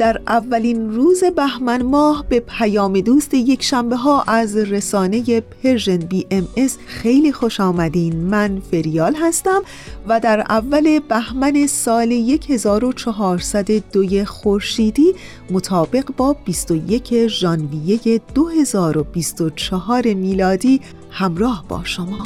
در 0.00 0.20
اولین 0.26 0.90
روز 0.90 1.24
بهمن 1.24 1.82
ماه 1.82 2.24
به 2.28 2.40
پیام 2.40 3.00
دوست 3.00 3.34
یک 3.34 3.62
شنبه 3.62 3.96
ها 3.96 4.22
از 4.22 4.56
رسانه 4.56 5.40
Persian 5.40 5.96
BMS 5.96 6.78
خیلی 6.86 7.32
خوش 7.32 7.60
آمدین. 7.60 8.16
من 8.16 8.62
فریال 8.70 9.14
هستم 9.14 9.62
و 10.08 10.20
در 10.20 10.40
اول 10.40 10.98
بهمن 10.98 11.66
سال 11.66 12.12
1402 12.48 14.24
خورشیدی 14.24 15.14
مطابق 15.50 16.04
با 16.16 16.36
21 16.44 17.26
ژانویه 17.26 18.20
2024 18.34 20.14
میلادی 20.14 20.80
همراه 21.10 21.64
با 21.68 21.84
شما. 21.84 22.18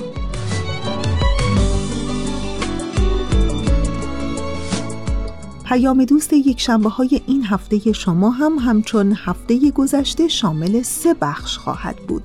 پیام 5.74 6.04
دوست 6.04 6.32
یک 6.32 6.60
شنبه 6.60 6.88
های 6.88 7.20
این 7.26 7.44
هفته 7.44 7.92
شما 7.92 8.30
هم 8.30 8.52
همچون 8.58 9.16
هفته 9.24 9.70
گذشته 9.70 10.28
شامل 10.28 10.82
سه 10.82 11.14
بخش 11.14 11.58
خواهد 11.58 11.96
بود. 11.96 12.22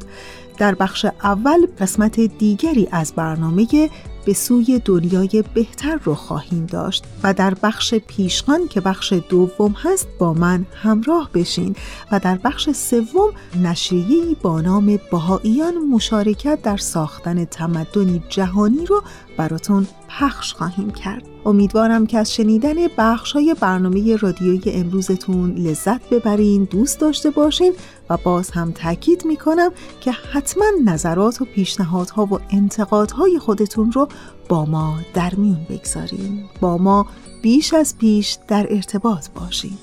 در 0.57 0.75
بخش 0.75 1.05
اول 1.23 1.67
قسمت 1.79 2.19
دیگری 2.19 2.87
از 2.91 3.13
برنامه 3.13 3.89
به 4.25 4.33
سوی 4.33 4.81
دنیای 4.85 5.43
بهتر 5.53 5.99
رو 6.03 6.15
خواهیم 6.15 6.65
داشت 6.65 7.03
و 7.23 7.33
در 7.33 7.53
بخش 7.63 7.93
پیشخان 7.93 8.67
که 8.67 8.81
بخش 8.81 9.13
دوم 9.29 9.75
هست 9.83 10.07
با 10.19 10.33
من 10.33 10.65
همراه 10.75 11.29
بشین 11.33 11.75
و 12.11 12.19
در 12.19 12.37
بخش 12.37 12.69
سوم 12.69 13.29
نشریه‌ای 13.63 14.35
با 14.41 14.61
نام 14.61 14.99
بهاییان 15.11 15.77
مشارکت 15.77 16.61
در 16.61 16.77
ساختن 16.77 17.45
تمدنی 17.45 18.23
جهانی 18.29 18.85
رو 18.85 19.03
براتون 19.39 19.87
پخش 20.09 20.53
خواهیم 20.53 20.89
کرد. 20.89 21.23
امیدوارم 21.45 22.07
که 22.07 22.17
از 22.17 22.33
شنیدن 22.33 22.75
بخش 22.97 23.31
های 23.31 23.55
برنامه 23.59 24.15
رادیویی 24.15 24.61
امروزتون 24.73 25.55
لذت 25.55 26.09
ببرین 26.09 26.63
دوست 26.63 26.99
داشته 26.99 27.29
باشین 27.29 27.73
و 28.09 28.17
باز 28.17 28.51
هم 28.51 28.71
تاکید 28.71 29.25
می‌کنم 29.25 29.71
که 30.01 30.11
حتما 30.11 30.65
نظرات 30.85 31.41
و 31.41 31.45
پیشنهادها 31.45 32.25
و 32.25 32.39
انتقادهای 32.49 33.39
خودتون 33.39 33.91
رو 33.91 34.07
با 34.49 34.65
ما 34.65 34.95
در 35.13 35.35
میون 35.35 35.65
بگذارین. 35.69 36.43
با 36.61 36.77
ما 36.77 37.05
بیش 37.41 37.73
از 37.73 37.97
پیش 37.97 38.37
در 38.47 38.67
ارتباط 38.69 39.29
باشین. 39.29 39.77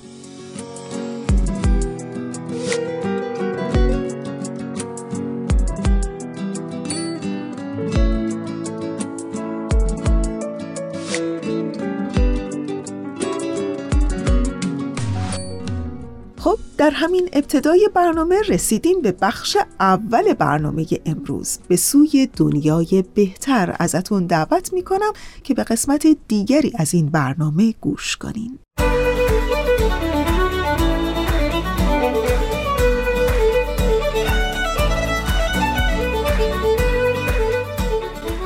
در 16.87 16.93
همین 16.93 17.29
ابتدای 17.33 17.91
برنامه 17.95 18.41
رسیدیم 18.49 19.01
به 19.01 19.13
بخش 19.13 19.57
اول 19.81 20.35
برنامه 20.35 20.87
امروز. 21.07 21.59
به 21.69 21.77
سوی 21.77 22.29
دنیای 22.37 23.05
بهتر 23.15 23.77
ازتون 23.79 24.27
دعوت 24.27 24.73
می‌کنم 24.73 25.13
که 25.45 25.55
به 25.55 25.65
قسمت 25.65 26.07
دیگری 26.29 26.73
از 26.79 26.95
این 26.95 27.07
برنامه 27.07 27.75
گوش 27.81 28.17
کنین. 28.17 28.59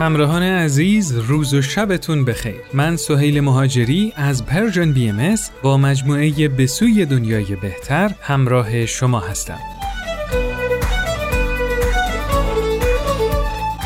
همراهان 0.01 0.43
عزیز 0.43 1.13
روز 1.17 1.55
و 1.55 1.63
شبتون 1.63 2.25
بخیر. 2.25 2.61
من 2.75 2.97
سهیل 2.97 3.41
مهاجری 3.41 4.13
از 4.17 4.47
Persian 4.47 4.93
BM 4.93 5.35
با 5.63 5.77
مجموعه 5.77 6.49
بسوی 6.49 7.07
دنیای 7.07 7.57
بهتر 7.57 8.15
همراه 8.21 8.87
شما 8.87 9.21
هستم. 9.21 9.59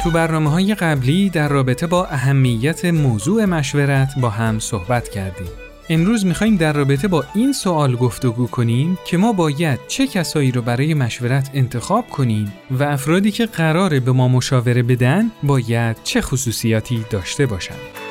تو 0.04 0.10
برنامه 0.10 0.50
های 0.50 0.74
قبلی 0.74 1.30
در 1.30 1.48
رابطه 1.48 1.86
با 1.86 2.06
اهمیت 2.06 2.84
موضوع 2.84 3.44
مشورت 3.44 4.08
با 4.20 4.30
هم 4.30 4.58
صحبت 4.58 5.08
کردیم. 5.08 5.63
امروز 5.88 6.26
می‌خوایم 6.26 6.56
در 6.56 6.72
رابطه 6.72 7.08
با 7.08 7.24
این 7.34 7.52
سوال 7.52 7.96
گفتگو 7.96 8.46
کنیم 8.46 8.98
که 9.04 9.16
ما 9.16 9.32
باید 9.32 9.80
چه 9.88 10.06
کسایی 10.06 10.50
رو 10.50 10.62
برای 10.62 10.94
مشورت 10.94 11.50
انتخاب 11.54 12.08
کنیم 12.08 12.52
و 12.70 12.82
افرادی 12.82 13.30
که 13.30 13.46
قراره 13.46 14.00
به 14.00 14.12
ما 14.12 14.28
مشاوره 14.28 14.82
بدن 14.82 15.30
باید 15.42 15.96
چه 16.04 16.20
خصوصیاتی 16.20 17.04
داشته 17.10 17.46
باشند. 17.46 18.03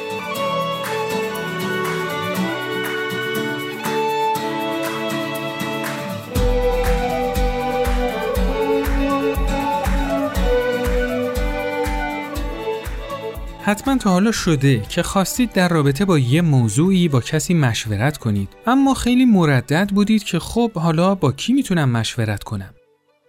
حتما 13.65 13.97
تا 13.97 14.09
حالا 14.09 14.31
شده 14.31 14.81
که 14.89 15.03
خواستید 15.03 15.51
در 15.51 15.69
رابطه 15.69 16.05
با 16.05 16.19
یه 16.19 16.41
موضوعی 16.41 17.07
با 17.07 17.21
کسی 17.21 17.53
مشورت 17.53 18.17
کنید. 18.17 18.49
اما 18.67 18.93
خیلی 18.93 19.25
مردد 19.25 19.89
بودید 19.89 20.23
که 20.23 20.39
خب 20.39 20.71
حالا 20.71 21.15
با 21.15 21.31
کی 21.31 21.53
می‌تونم 21.53 21.89
مشورت 21.89 22.43
کنم؟ 22.43 22.73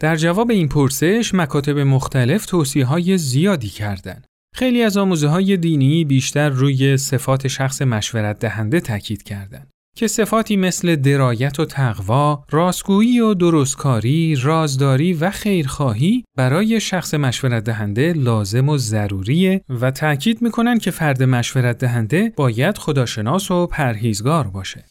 در 0.00 0.16
جواب 0.16 0.50
این 0.50 0.68
پرسش 0.68 1.34
مکاتب 1.34 1.78
مختلف 1.78 2.46
توصیه 2.46 2.84
های 2.84 3.18
زیادی 3.18 3.68
کردن 3.68 4.22
خیلی 4.54 4.82
از 4.82 4.96
آموزه 4.96 5.28
های 5.28 5.56
دینی 5.56 6.04
بیشتر 6.04 6.48
روی 6.48 6.96
صفات 6.96 7.48
شخص 7.48 7.82
مشورت 7.82 8.38
دهنده 8.38 8.80
تاکید 8.80 9.22
کردند. 9.22 9.73
که 9.96 10.06
صفاتی 10.06 10.56
مثل 10.56 10.96
درایت 10.96 11.60
و 11.60 11.64
تقوا، 11.64 12.44
راستگویی 12.50 13.20
و 13.20 13.34
درستکاری، 13.34 14.36
رازداری 14.42 15.12
و 15.12 15.30
خیرخواهی 15.30 16.24
برای 16.36 16.80
شخص 16.80 17.14
مشورت 17.14 17.64
دهنده 17.64 18.12
لازم 18.12 18.68
و 18.68 18.78
ضروریه 18.78 19.64
و 19.80 19.90
تاکید 19.90 20.42
می‌کنن 20.42 20.78
که 20.78 20.90
فرد 20.90 21.22
مشورت 21.22 21.78
دهنده 21.78 22.32
باید 22.36 22.78
خداشناس 22.78 23.50
و 23.50 23.66
پرهیزگار 23.66 24.46
باشه. 24.46 24.84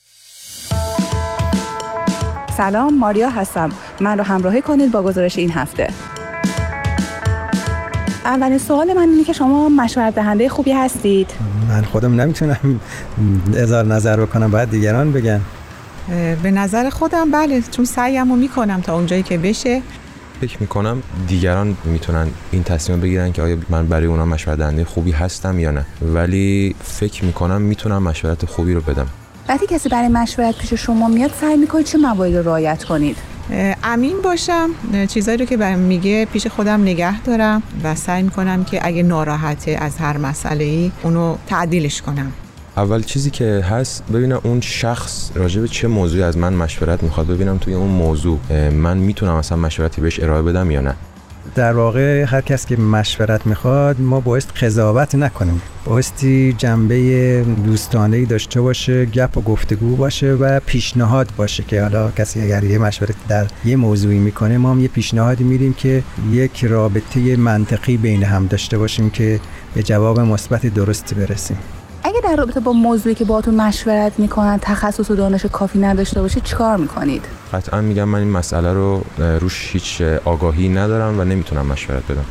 سلام 2.58 2.98
ماریا 2.98 3.30
هستم. 3.30 3.72
من 4.02 4.18
رو 4.18 4.24
همراهی 4.24 4.62
کنید 4.62 4.92
با 4.92 5.04
گزارش 5.04 5.38
این 5.38 5.52
هفته. 5.52 6.13
اولین 8.26 8.58
سوال 8.58 8.94
من 8.94 9.10
اینه 9.10 9.24
که 9.24 9.34
شما 9.34 9.70
مشورت 9.70 10.16
دهنده 10.16 10.50
خوبی 10.50 10.72
هستید. 10.72 11.32
من 11.70 11.84
خودم 11.84 12.22
نمی‌تونم 12.22 12.80
اظهار 13.56 13.86
نظر 13.86 14.20
بکنم 14.26 14.52
باید 14.52 14.70
دیگران 14.70 15.12
بگن. 15.12 15.42
به 16.44 16.52
نظر 16.52 16.90
خودم 16.90 17.32
بله 17.32 17.62
چون 17.72 17.86
سعیم 17.86 18.30
رو 18.30 18.36
می‌کنم 18.36 18.82
تا 18.82 18.96
اونجایی 18.96 19.24
که 19.24 19.38
بشه. 19.38 19.82
فکر 20.42 20.58
می‌کنم 20.60 21.04
دیگران 21.28 21.78
می‌تونن 21.84 22.28
این 22.52 22.64
تصمیم 22.64 23.00
بگیرن 23.00 23.32
که 23.32 23.42
آیا 23.42 23.58
من 23.70 23.88
برای 23.88 24.08
اونا 24.08 24.26
مشورت 24.26 24.58
دهنده 24.58 24.86
خوبی 24.86 25.12
هستم 25.12 25.60
یا 25.60 25.72
نه. 25.72 25.86
ولی 26.02 26.76
فکر 26.84 27.26
می‌کنم 27.26 27.62
می‌تونم 27.62 28.04
مشورت 28.04 28.46
خوبی 28.46 28.74
رو 28.74 28.82
بدم. 28.82 29.08
وقتی 29.50 29.68
کسی 29.68 29.90
برای 29.90 30.08
مشورت 30.08 30.58
پیش 30.58 30.74
شما 30.74 31.08
میاد 31.08 31.32
سعی 31.42 31.58
می‌کنید 31.58 31.86
چه 31.86 31.98
مواردی 31.98 32.38
رو 32.38 32.44
رعایت 32.44 32.84
کنید؟ 32.84 33.18
امین 33.84 34.22
باشم. 34.24 34.70
چیزایی 35.10 35.38
رو 35.38 35.46
که 35.46 35.58
میگه 35.58 36.26
پیش 36.26 36.48
خودم 36.48 36.82
نگه 36.82 37.22
دارم 37.22 37.64
و 37.84 37.96
سعی 37.96 38.24
می‌کنم 38.24 38.64
که 38.64 38.88
اگه 38.88 39.04
ناراحته 39.04 39.72
از 39.72 39.98
هر 39.98 40.18
مسئله 40.18 40.64
ای 40.64 40.92
اونو 41.04 41.36
تعدیلش 41.48 42.02
کنم. 42.02 42.32
اول 42.78 43.02
چیزی 43.02 43.30
که 43.30 43.66
هست 43.70 44.04
ببینم 44.14 44.42
اون 44.44 44.62
شخص 44.62 45.32
راجع 45.36 45.62
به 45.62 45.68
چه 45.68 45.88
موضوعی 45.88 46.24
از 46.24 46.38
من 46.38 46.54
مشورت 46.54 47.04
می‌خواد. 47.04 47.28
ببینم 47.28 47.58
توی 47.58 47.74
اون 47.74 47.90
موضوع 47.90 48.40
من 48.70 48.98
می‌تونم 48.98 49.36
اصلا 49.36 49.58
مشورتی 49.58 50.02
بهش 50.02 50.20
ارائه 50.20 50.42
بدم 50.42 50.72
یا 50.72 50.82
نه. 50.82 50.96
در 51.56 51.74
واقع 51.74 52.24
هر 52.24 52.42
کس 52.42 52.66
که 52.66 52.78
مشورت 52.78 53.48
می‌خواد 53.48 54.02
ما 54.02 54.20
باید 54.20 54.44
قضاوت 54.44 55.16
نکنیم. 55.16 55.62
بایستی 55.86 56.54
جنبه 56.58 57.46
دوستانه 57.66 58.26
داشته 58.26 58.62
باشه 58.62 59.06
گپ 59.06 59.38
و 59.38 59.42
گفتگو 59.42 59.96
باشه 59.96 60.34
و 60.34 60.60
پیشنهاد 60.66 61.30
باشه 61.38 61.64
که 61.64 61.82
حالا 61.82 62.12
کسی 62.12 62.42
اگر 62.42 62.64
یه 62.64 62.78
مشورت 62.78 63.16
در 63.28 63.48
یه 63.66 63.76
موضوعی 63.76 64.20
می‌کنه 64.20 64.58
ما 64.58 64.72
هم 64.72 64.80
یه 64.80 64.88
پیشنهادی 64.88 65.44
میدیم 65.44 65.74
که 65.74 66.04
یک 66.32 66.66
رابطه 66.66 67.36
منطقی 67.36 67.98
بین 67.98 68.24
هم 68.24 68.48
داشته 68.48 68.78
باشیم 68.78 69.10
که 69.10 69.40
به 69.76 69.84
جواب 69.84 70.20
مثبت 70.20 70.66
درستی 70.66 71.16
برسیم. 71.16 71.58
اگه 72.06 72.22
در 72.24 72.36
رابطه 72.36 72.60
با 72.60 72.72
موضوعی 72.74 73.16
که 73.16 73.26
باهاتون 73.26 73.56
مشورت 73.56 74.20
می‌کنن 74.20 74.60
تخصص 74.62 75.12
و 75.12 75.16
دانش 75.16 75.46
کافی 75.46 75.80
نداشته 75.80 76.22
باشید 76.22 76.44
چیکار 76.44 76.78
می‌کنید؟ 76.78 77.26
قطعا 77.54 77.82
میگم 77.82 78.04
من 78.04 78.20
این 78.20 78.32
مسئله 78.32 78.74
رو 78.74 79.02
روش 79.18 79.70
هیچ 79.72 80.02
آگاهی 80.26 80.70
ندارم 80.70 81.20
و 81.20 81.24
نمی‌تونم 81.24 81.66
مشورت 81.66 82.04
بدم. 82.12 82.26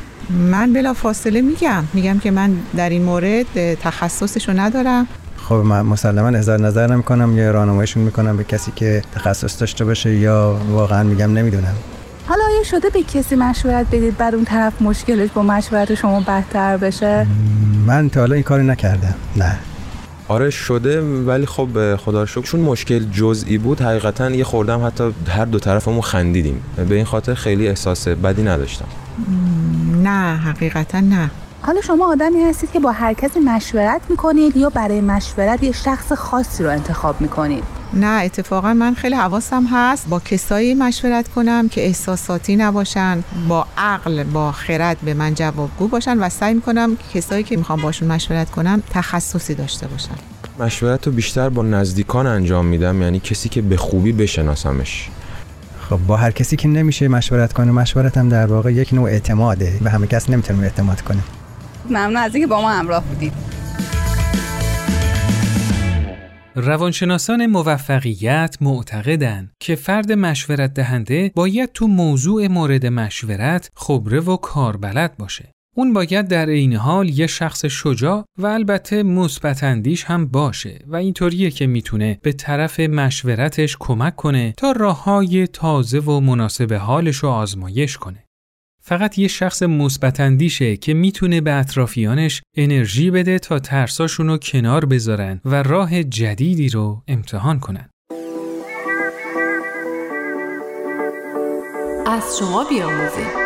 من 0.50 0.72
بلا 0.72 0.94
فاصله 0.94 1.40
میگم. 1.40 1.84
میگم 1.92 2.18
که 2.18 2.30
من 2.30 2.56
در 2.76 2.90
این 2.90 3.02
مورد 3.02 3.74
تخصصش 3.74 4.48
رو 4.48 4.54
ندارم. 4.60 5.06
خب 5.36 5.54
من 5.54 5.82
مسلما 5.82 6.28
اظهار 6.28 6.60
نظر 6.60 6.86
نمی‌کنم 6.86 7.38
یا 7.38 7.50
راهنماییشون 7.50 8.02
می‌کنم 8.02 8.36
به 8.36 8.44
کسی 8.44 8.72
که 8.76 9.02
تخصص 9.14 9.60
داشته 9.60 9.84
باشه 9.84 10.14
یا 10.14 10.56
واقعا 10.70 11.02
میگم 11.02 11.32
نمی‌دونم. 11.32 11.74
حالا 12.26 12.44
آیا 12.44 12.62
شده 12.64 12.90
به 12.90 13.02
کسی 13.02 13.36
مشورت 13.36 13.86
بدید 13.86 14.16
بعد 14.16 14.34
اون 14.34 14.44
طرف 14.44 14.82
مشکلش 14.82 15.30
با 15.30 15.42
مشورت 15.42 15.94
شما 15.94 16.20
بهتر 16.20 16.76
بشه؟ 16.76 17.26
من 17.86 18.10
تا 18.10 18.20
حالا 18.20 18.34
این 18.34 18.42
کاری 18.44 18.66
نکردم. 18.66 19.14
نه. 19.36 19.58
آره 20.28 20.50
شده 20.50 21.00
ولی 21.00 21.46
خب 21.46 21.96
خدا 21.96 22.26
شکر 22.26 22.42
چون 22.42 22.60
مشکل 22.60 22.98
جزئی 22.98 23.58
بود 23.58 23.80
حقیقتا 23.80 24.30
یه 24.30 24.44
خوردم 24.44 24.86
حتی 24.86 25.14
هر 25.28 25.44
دو 25.44 25.58
طرفمون 25.58 26.00
خندیدیم. 26.00 26.62
به 26.88 26.94
این 26.94 27.04
خاطر 27.04 27.34
خیلی 27.34 27.68
احساس 27.68 28.08
بدی 28.08 28.42
نداشتم. 28.42 28.86
نه 30.02 30.36
حقیقتا 30.36 31.00
نه. 31.00 31.30
حالا 31.62 31.80
شما 31.80 32.12
آدمی 32.12 32.40
هستید 32.40 32.72
که 32.72 32.80
با 32.80 32.92
هر 32.92 33.12
کسی 33.12 33.40
مشورت 33.40 34.00
می‌کنید 34.08 34.56
یا 34.56 34.70
برای 34.70 35.00
مشورت 35.00 35.62
یه 35.62 35.72
شخص 35.72 36.12
خاصی 36.12 36.64
رو 36.64 36.70
انتخاب 36.70 37.20
می‌کنید. 37.20 37.64
نه 37.94 38.22
اتفاقا 38.24 38.74
من 38.74 38.94
خیلی 38.94 39.14
حواسم 39.14 39.66
هست. 39.72 40.08
با 40.08 40.20
کسایی 40.20 40.74
مشورت 40.74 41.28
کنم 41.28 41.68
که 41.68 41.86
احساساتی 41.86 42.56
نباشن 42.56 43.24
با 43.48 43.66
عقل 43.78 44.24
با 44.24 44.52
خرد 44.52 44.96
به 45.02 45.14
من 45.14 45.34
جوابگو 45.34 45.88
باشن 45.88 46.18
و 46.18 46.28
سعی 46.28 46.54
می‌کنم 46.54 46.96
کسایی 47.14 47.44
که 47.44 47.56
می‌خوام 47.56 47.82
باشون 47.82 48.08
مشورت 48.08 48.50
کنم 48.50 48.82
تخصصی 48.90 49.54
داشته 49.54 49.86
باشن. 49.86 50.14
مشورت 50.58 51.06
رو 51.06 51.12
بیشتر 51.12 51.48
با 51.48 51.62
نزدیکان 51.62 52.26
انجام 52.26 52.66
میدم 52.66 53.02
یعنی 53.02 53.20
کسی 53.20 53.48
که 53.48 53.62
به 53.62 53.76
خوبی 53.76 54.12
بشناسمش. 54.12 55.08
خب 55.90 55.98
با 56.06 56.16
هر 56.16 56.30
کسی 56.30 56.56
که 56.56 56.68
نمیشه 56.68 57.08
مشورت 57.08 57.52
کنه 57.52 57.72
مشورت 57.72 58.18
هم 58.18 58.28
در 58.28 58.46
واقع 58.46 58.72
یک 58.72 58.94
نوع 58.94 59.10
اعتماده 59.10 59.78
و 59.82 59.90
همه 59.90 60.06
کس 60.06 60.30
نمی‌تونه 60.30 60.62
اعتماد 60.62 61.00
کنه. 61.00 61.22
ممنون 61.90 62.16
از 62.16 62.34
اینکه 62.34 62.46
با 62.46 62.60
ما 62.60 62.70
همراه 62.70 63.04
بودید. 63.04 63.32
روانشناسان 66.54 67.46
موفقیت 67.46 68.56
معتقدند 68.60 69.52
که 69.60 69.74
فرد 69.74 70.12
مشورت 70.12 70.74
دهنده 70.74 71.32
باید 71.34 71.72
تو 71.72 71.86
موضوع 71.86 72.46
مورد 72.46 72.86
مشورت 72.86 73.70
خبره 73.76 74.20
و 74.20 74.36
کاربلد 74.36 75.16
باشه. 75.16 75.52
اون 75.76 75.92
باید 75.92 76.28
در 76.28 76.46
این 76.46 76.76
حال 76.76 77.08
یه 77.08 77.26
شخص 77.26 77.64
شجاع 77.64 78.24
و 78.38 78.46
البته 78.46 79.02
مثبت 79.02 79.64
هم 80.06 80.26
باشه 80.26 80.84
و 80.86 80.96
اینطوریه 80.96 81.50
که 81.50 81.66
می‌تونه 81.66 82.18
به 82.22 82.32
طرف 82.32 82.80
مشورتش 82.80 83.76
کمک 83.80 84.16
کنه 84.16 84.54
تا 84.56 84.72
راههای 84.72 85.46
تازه 85.46 85.98
و 85.98 86.20
مناسب 86.20 86.72
حالش 86.72 87.16
رو 87.16 87.28
آزمایش 87.28 87.96
کنه. 87.96 88.24
فقط 88.84 89.18
یه 89.18 89.28
شخص 89.28 89.62
مثبت 89.62 90.20
که 90.76 90.94
می‌تونه 90.94 91.40
به 91.40 91.52
اطرافیانش 91.52 92.42
انرژی 92.56 93.10
بده 93.10 93.38
تا 93.38 93.58
ترساشون 93.58 94.26
رو 94.26 94.38
کنار 94.38 94.84
بذارن 94.84 95.40
و 95.44 95.62
راه 95.62 96.02
جدیدی 96.02 96.68
رو 96.68 97.02
امتحان 97.08 97.60
کنن. 97.60 97.88
از 102.06 102.38
شما 102.38 102.64
بیاموزیم 102.64 103.41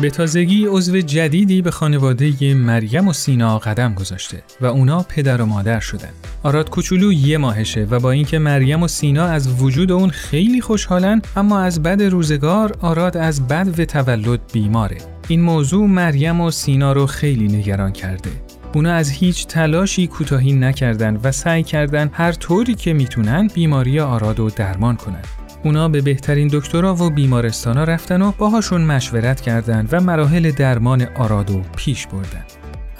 به 0.00 0.10
تازگی 0.10 0.66
عضو 0.66 1.00
جدیدی 1.00 1.62
به 1.62 1.70
خانواده 1.70 2.54
مریم 2.54 3.08
و 3.08 3.12
سینا 3.12 3.58
قدم 3.58 3.94
گذاشته 3.94 4.42
و 4.60 4.66
اونا 4.66 5.02
پدر 5.08 5.42
و 5.42 5.46
مادر 5.46 5.80
شدن. 5.80 6.08
آراد 6.42 6.70
کوچولو 6.70 7.12
یه 7.12 7.38
ماهشه 7.38 7.86
و 7.90 8.00
با 8.00 8.10
اینکه 8.10 8.38
مریم 8.38 8.82
و 8.82 8.88
سینا 8.88 9.24
از 9.24 9.62
وجود 9.62 9.92
اون 9.92 10.10
خیلی 10.10 10.60
خوشحالن 10.60 11.22
اما 11.36 11.60
از 11.60 11.82
بد 11.82 12.02
روزگار 12.02 12.76
آراد 12.80 13.16
از 13.16 13.48
بد 13.48 13.80
و 13.80 13.84
تولد 13.84 14.40
بیماره. 14.52 14.96
این 15.28 15.40
موضوع 15.40 15.86
مریم 15.86 16.40
و 16.40 16.50
سینا 16.50 16.92
رو 16.92 17.06
خیلی 17.06 17.48
نگران 17.48 17.92
کرده. 17.92 18.30
اونا 18.74 18.92
از 18.92 19.10
هیچ 19.10 19.46
تلاشی 19.46 20.06
کوتاهی 20.06 20.52
نکردن 20.52 21.20
و 21.24 21.32
سعی 21.32 21.62
کردن 21.62 22.10
هر 22.12 22.32
طوری 22.32 22.74
که 22.74 22.92
می‌تونن 22.92 23.48
بیماری 23.54 24.00
آراد 24.00 24.38
رو 24.38 24.50
درمان 24.50 24.96
کنن. 24.96 25.22
اونا 25.64 25.88
به 25.88 26.00
بهترین 26.00 26.48
دکترا 26.52 26.94
و 26.94 27.10
بیمارستانا 27.10 27.84
رفتن 27.84 28.22
و 28.22 28.32
باهاشون 28.38 28.80
مشورت 28.80 29.40
کردند 29.40 29.88
و 29.92 30.00
مراحل 30.00 30.50
درمان 30.50 31.06
آرادو 31.16 31.62
پیش 31.76 32.06
بردن. 32.06 32.44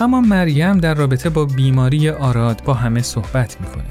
اما 0.01 0.21
مریم 0.21 0.79
در 0.79 0.95
رابطه 0.95 1.31
با 1.31 1.45
بیماری 1.45 2.11
آراد 2.11 2.63
با 2.65 2.75
همه 2.75 3.03
صحبت 3.03 3.57
می‌کنه. 3.61 3.85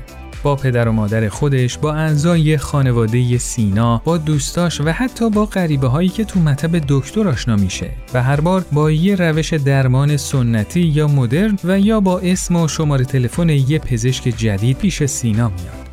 با 0.43 0.55
پدر 0.55 0.87
و 0.87 0.91
مادر 0.91 1.29
خودش، 1.29 1.77
با 1.77 1.93
اعضای 1.93 2.57
خانواده 2.57 3.37
سینا، 3.37 4.01
با 4.05 4.17
دوستاش 4.17 4.81
و 4.81 4.89
حتی 4.89 5.29
با 5.29 5.45
غریبه 5.45 5.87
هایی 5.87 6.09
که 6.09 6.23
تو 6.23 6.39
مطب 6.39 6.81
دکتر 6.87 7.27
آشنا 7.27 7.55
میشه 7.55 7.89
و 8.13 8.23
هر 8.23 8.41
بار 8.41 8.65
با 8.71 8.91
یه 8.91 9.15
روش 9.15 9.53
درمان 9.53 10.17
سنتی 10.17 10.81
یا 10.81 11.07
مدرن 11.07 11.57
و 11.63 11.79
یا 11.79 11.99
با 11.99 12.19
اسم 12.19 12.55
و 12.55 12.67
شماره 12.67 13.05
تلفن 13.05 13.49
یه 13.49 13.79
پزشک 13.79 14.23
جدید 14.23 14.77
پیش 14.77 15.03
سینا 15.03 15.49
میاد. 15.49 15.84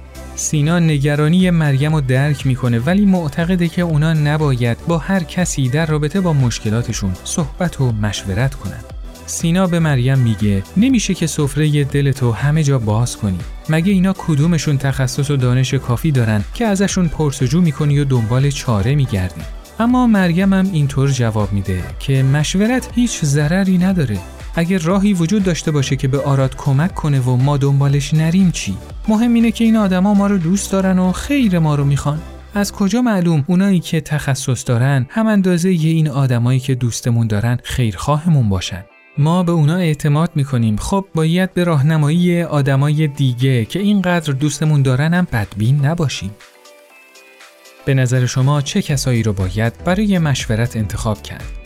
سینا 0.43 0.79
نگرانی 0.79 1.51
مریم 1.51 1.95
رو 1.95 2.01
درک 2.01 2.47
می‌کنه 2.47 2.79
ولی 2.79 3.07
معتقده 3.07 3.69
که 3.69 3.83
اونا 3.83 4.13
نباید 4.13 4.79
با 4.89 4.99
هر 4.99 5.23
کسی 5.23 5.69
در 5.69 5.87
رابطه 5.87 6.21
با 6.21 6.33
مشکلاتشون 6.33 7.13
صحبت 7.25 7.81
و 7.81 7.93
مشورت 7.93 8.55
کنن. 8.55 8.81
سینا 9.27 9.67
به 9.67 9.79
مریم 9.79 10.19
میگه 10.19 10.63
نمیشه 10.77 11.15
که 11.15 11.27
سفره 11.27 11.85
دلتو 11.85 12.33
همه 12.33 12.63
جا 12.63 12.79
باز 12.79 13.17
کنی. 13.17 13.39
مگه 13.69 13.93
اینا 13.93 14.15
کدومشون 14.19 14.79
تخصص 14.79 15.31
و 15.31 15.37
دانش 15.37 15.75
کافی 15.75 16.11
دارن 16.13 16.45
که 16.55 16.65
ازشون 16.67 17.09
پرسجو 17.09 17.61
می‌کنی 17.61 17.99
و 17.99 18.05
دنبال 18.05 18.51
چاره 18.51 18.95
میگردی. 18.95 19.41
اما 19.81 20.07
مریم 20.07 20.53
هم 20.53 20.71
اینطور 20.73 21.11
جواب 21.11 21.53
میده 21.53 21.83
که 21.99 22.23
مشورت 22.23 22.89
هیچ 22.95 23.25
ضرری 23.25 23.79
نداره. 23.79 24.19
اگر 24.55 24.79
راهی 24.79 25.13
وجود 25.13 25.43
داشته 25.43 25.71
باشه 25.71 25.97
که 25.97 26.09
به 26.09 26.21
آراد 26.21 26.57
کمک 26.57 26.95
کنه 26.95 27.21
و 27.21 27.37
ما 27.37 27.57
دنبالش 27.57 28.15
نریم 28.15 28.51
چی؟ 28.51 28.77
مهم 29.09 29.35
اینه 29.35 29.51
که 29.53 29.65
این 29.65 29.77
آدما 29.77 30.15
ما 30.15 30.27
رو 30.27 30.39
دوست 30.39 30.73
دارن 30.73 30.99
و 30.99 31.13
خیر 31.13 31.59
ما 31.59 31.75
رو 31.75 31.85
می‌خوان. 31.85 32.21
از 32.55 32.73
کجا 32.73 33.03
معلوم 33.03 33.45
اونایی 33.47 33.81
که 33.81 34.01
تخصص 34.01 34.65
دارن 34.67 35.07
هم 35.11 35.27
اندازه 35.27 35.85
ی 35.85 35.89
این 35.89 36.09
آدمایی 36.09 36.61
که 36.61 36.75
دوستمون 36.75 37.27
دارن 37.27 37.59
خیرخواهمون 37.65 38.49
باشن. 38.49 38.85
ما 39.19 39.43
به 39.43 39.53
اونا 39.53 39.77
اعتماد 39.77 40.31
می‌کنیم 40.35 40.77
خب 40.77 41.05
باید 41.15 41.55
به 41.55 41.65
راهنمایی 41.65 42.43
آدمای 42.43 43.09
دیگه 43.09 43.65
که 43.65 43.79
اینقدر 43.79 44.33
دوستمون 44.33 44.83
دارن 44.83 45.15
هم 45.15 45.27
بدبین 45.33 45.87
نباشیم. 45.87 46.31
به 47.85 47.95
نظر 47.95 48.27
شما 48.27 48.61
چه 48.61 48.83
کسایی 48.83 49.23
رو 49.23 49.33
باید 49.33 49.85
برای 49.85 50.19
مشورت 50.19 50.77
انتخاب 50.77 51.23
کرد؟ 51.23 51.62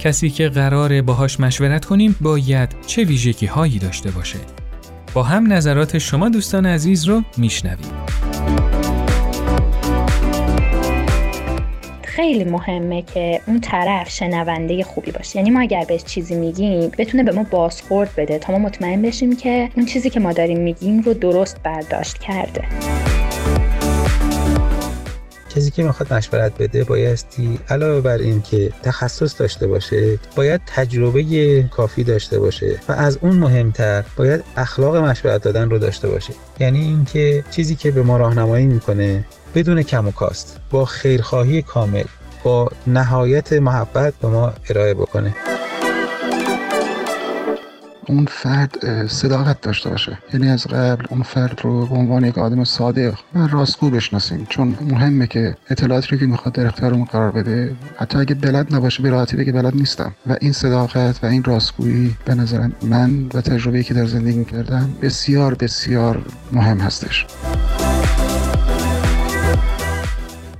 کسی 0.00 0.30
که 0.30 0.48
قراره 0.48 1.02
باهاش 1.02 1.40
مشورت 1.40 1.84
کنیم 1.84 2.16
باید 2.20 2.68
چه 2.86 3.04
ویژگی 3.04 3.46
هایی 3.46 3.78
داشته 3.78 4.10
باشه؟ 4.10 4.38
با 5.14 5.22
هم 5.22 5.52
نظرات 5.52 5.98
شما 5.98 6.28
دوستان 6.28 6.66
عزیز 6.66 7.04
رو 7.04 7.22
میشنویم. 7.36 7.92
خیلی 12.02 12.44
مهمه 12.44 13.02
که 13.02 13.40
اون 13.46 13.60
طرف 13.60 14.10
شنونده 14.10 14.84
خوبی 14.84 15.10
باشه 15.10 15.36
یعنی 15.36 15.50
ما 15.50 15.60
اگر 15.60 15.84
بهش 15.84 16.04
چیزی 16.04 16.34
میگیم 16.34 16.90
بتونه 16.98 17.22
به 17.22 17.32
ما 17.32 17.42
بازخورد 17.50 18.10
بده 18.16 18.38
تا 18.38 18.52
ما 18.52 18.58
مطمئن 18.58 19.02
بشیم 19.02 19.36
که 19.36 19.70
اون 19.76 19.86
چیزی 19.86 20.10
که 20.10 20.20
ما 20.20 20.32
داریم 20.32 20.58
میگیم 20.58 21.00
رو 21.00 21.14
درست 21.14 21.62
برداشت 21.62 22.18
کرده 22.18 22.64
کسی 25.56 25.70
که 25.70 25.82
می‌خواد 25.82 26.12
مشورت 26.14 26.52
بده 26.58 26.84
بایستی 26.84 27.58
علاوه 27.68 28.00
بر 28.00 28.18
این 28.18 28.42
که 28.42 28.72
تخصص 28.82 29.40
داشته 29.40 29.66
باشه 29.66 30.18
باید 30.36 30.60
تجربه 30.66 31.62
کافی 31.62 32.04
داشته 32.04 32.38
باشه 32.38 32.80
و 32.88 32.92
از 32.92 33.18
اون 33.20 33.36
مهمتر 33.36 34.04
باید 34.16 34.44
اخلاق 34.56 34.96
مشورت 34.96 35.42
دادن 35.42 35.70
رو 35.70 35.78
داشته 35.78 36.08
باشه. 36.08 36.32
یعنی 36.60 36.80
اینکه 36.80 37.44
چیزی 37.50 37.74
که 37.74 37.90
به 37.90 38.02
ما 38.02 38.16
راهنمایی 38.16 38.66
می‌کنه 38.66 39.24
بدون 39.54 39.82
کم 39.82 40.08
و 40.08 40.10
کاست 40.10 40.60
با 40.70 40.84
خیرخواهی 40.84 41.62
کامل 41.62 42.04
با 42.44 42.68
نهایت 42.86 43.52
محبت 43.52 44.14
به 44.14 44.28
ما 44.28 44.52
ارائه 44.68 44.94
بکنه. 44.94 45.34
اون 48.10 48.26
فرد 48.30 49.06
صداقت 49.06 49.60
داشته 49.60 49.90
باشه. 49.90 50.18
یعنی 50.34 50.48
از 50.50 50.66
قبل 50.66 51.04
اون 51.10 51.22
فرد 51.22 51.60
رو 51.62 51.86
به 51.86 51.94
عنوان 51.94 52.24
یک 52.24 52.38
آدم 52.38 52.64
صادق 52.64 53.14
و 53.34 53.46
راستگو 53.46 53.90
بشناسیم. 53.90 54.46
چون 54.48 54.74
مهمه 54.80 55.26
که 55.26 55.56
اطلاعاتی 55.70 56.08
رو 56.10 56.18
که 56.18 56.26
می‌خواد 56.26 56.54
در 56.54 56.66
اختیارمون 56.66 57.04
قرار 57.04 57.30
بده 57.30 57.76
حتی 57.96 58.18
اگه 58.18 58.34
بلد 58.34 58.74
نباشه 58.74 59.02
به 59.02 59.10
راحتی 59.10 59.36
بگه 59.36 59.52
بلد 59.52 59.74
نیستم. 59.74 60.12
و 60.26 60.36
این 60.40 60.52
صداقت 60.52 61.24
و 61.24 61.26
این 61.26 61.44
راستگویی 61.44 62.16
به 62.24 62.34
نظر 62.34 62.68
من 62.82 63.26
و 63.34 63.40
تجربه‌ای 63.40 63.84
که 63.84 63.94
در 63.94 64.06
زندگی 64.06 64.44
کردم 64.44 64.94
بسیار 65.02 65.54
بسیار 65.54 66.22
مهم 66.52 66.78
هستش. 66.78 67.26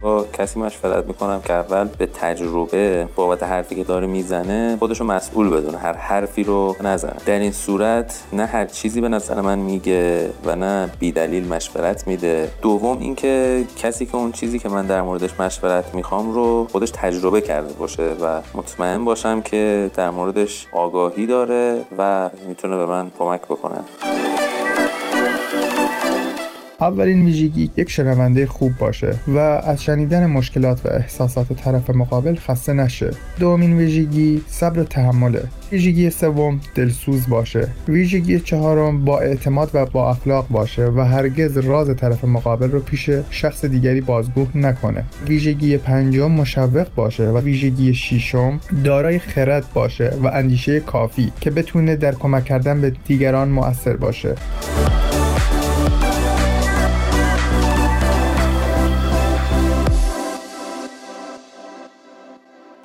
با 0.00 0.26
کسی 0.32 0.60
مشورت 0.60 1.06
می‌کنم 1.06 1.40
که 1.44 1.52
اول 1.52 1.88
به 1.98 2.06
تجربه 2.06 3.08
بابت 3.16 3.42
حرفی 3.42 3.74
که 3.74 3.84
داره 3.84 4.06
می‌زنه 4.06 4.76
خودشو 4.78 5.04
مسئول 5.04 5.50
بدونه 5.50 5.78
هر 5.78 5.92
حرفی 5.92 6.44
رو 6.44 6.76
نزنه. 6.80 7.16
در 7.26 7.38
این 7.38 7.52
صورت 7.52 8.22
نه 8.32 8.46
هر 8.46 8.66
چیزی 8.66 9.00
به 9.00 9.08
نظر 9.08 9.40
من 9.40 9.58
میگه 9.58 10.30
و 10.44 10.56
نه 10.56 10.90
بیدلیل 10.98 11.48
مشورت 11.48 12.06
میده. 12.06 12.50
دوم 12.62 12.98
اینکه 12.98 13.64
کسی 13.76 14.06
که 14.06 14.16
اون 14.16 14.32
چیزی 14.32 14.58
که 14.58 14.68
من 14.68 14.86
در 14.86 15.02
موردش 15.02 15.40
مشورت 15.40 15.94
می‌خوام 15.94 16.32
رو 16.32 16.66
خودش 16.72 16.90
تجربه 16.90 17.40
کرده 17.40 17.72
باشه 17.72 18.02
و 18.02 18.40
مطمئن 18.54 19.04
باشم 19.04 19.40
که 19.40 19.90
در 19.94 20.10
موردش 20.10 20.66
آگاهی 20.72 21.26
داره 21.26 21.80
و 21.98 22.30
می‌تونه 22.48 22.76
به 22.76 22.86
من 22.86 23.10
کمک 23.18 23.40
بکنه. 23.40 23.80
اولین 26.80 27.24
ویژگی 27.24 27.70
یک 27.76 27.90
شنونده 27.90 28.46
خوب 28.46 28.72
باشه 28.78 29.16
و 29.28 29.38
از 29.38 29.82
شنیدن 29.82 30.26
مشکلات 30.26 30.86
و 30.86 30.88
احساسات 30.88 31.52
طرف 31.52 31.90
مقابل 31.90 32.36
خسته 32.36 32.72
نشه. 32.72 33.10
دومین 33.38 33.76
ویژگی 33.76 34.42
صبر 34.46 34.80
و 34.80 34.84
تحمله. 34.84 35.42
ویژگی 35.72 36.10
سوم 36.10 36.60
دلسوز 36.74 37.28
باشه. 37.28 37.68
ویژگی 37.88 38.40
چهارم 38.40 39.04
با 39.04 39.20
اعتماد 39.20 39.70
و 39.74 39.86
با 39.86 40.10
اخلاق 40.10 40.48
باشه 40.48 40.86
و 40.86 41.00
هرگز 41.00 41.58
راز 41.58 41.96
طرف 41.96 42.24
مقابل 42.24 42.70
رو 42.70 42.80
پیش 42.80 43.10
شخص 43.30 43.64
دیگری 43.64 44.00
بازگو 44.00 44.46
نکنه. 44.54 45.04
ویژگی 45.28 45.76
پنجم 45.76 46.30
مشوق 46.30 46.86
باشه 46.96 47.28
و 47.28 47.38
ویژگی 47.38 47.94
ششم 47.94 48.60
دارای 48.84 49.18
خرد 49.18 49.64
باشه 49.74 50.12
و 50.22 50.26
اندیشه 50.26 50.80
کافی 50.80 51.32
که 51.40 51.50
بتونه 51.50 51.96
در 51.96 52.14
کمک 52.14 52.44
کردن 52.44 52.80
به 52.80 52.92
دیگران 53.06 53.48
مؤثر 53.48 53.96
باشه. 53.96 54.34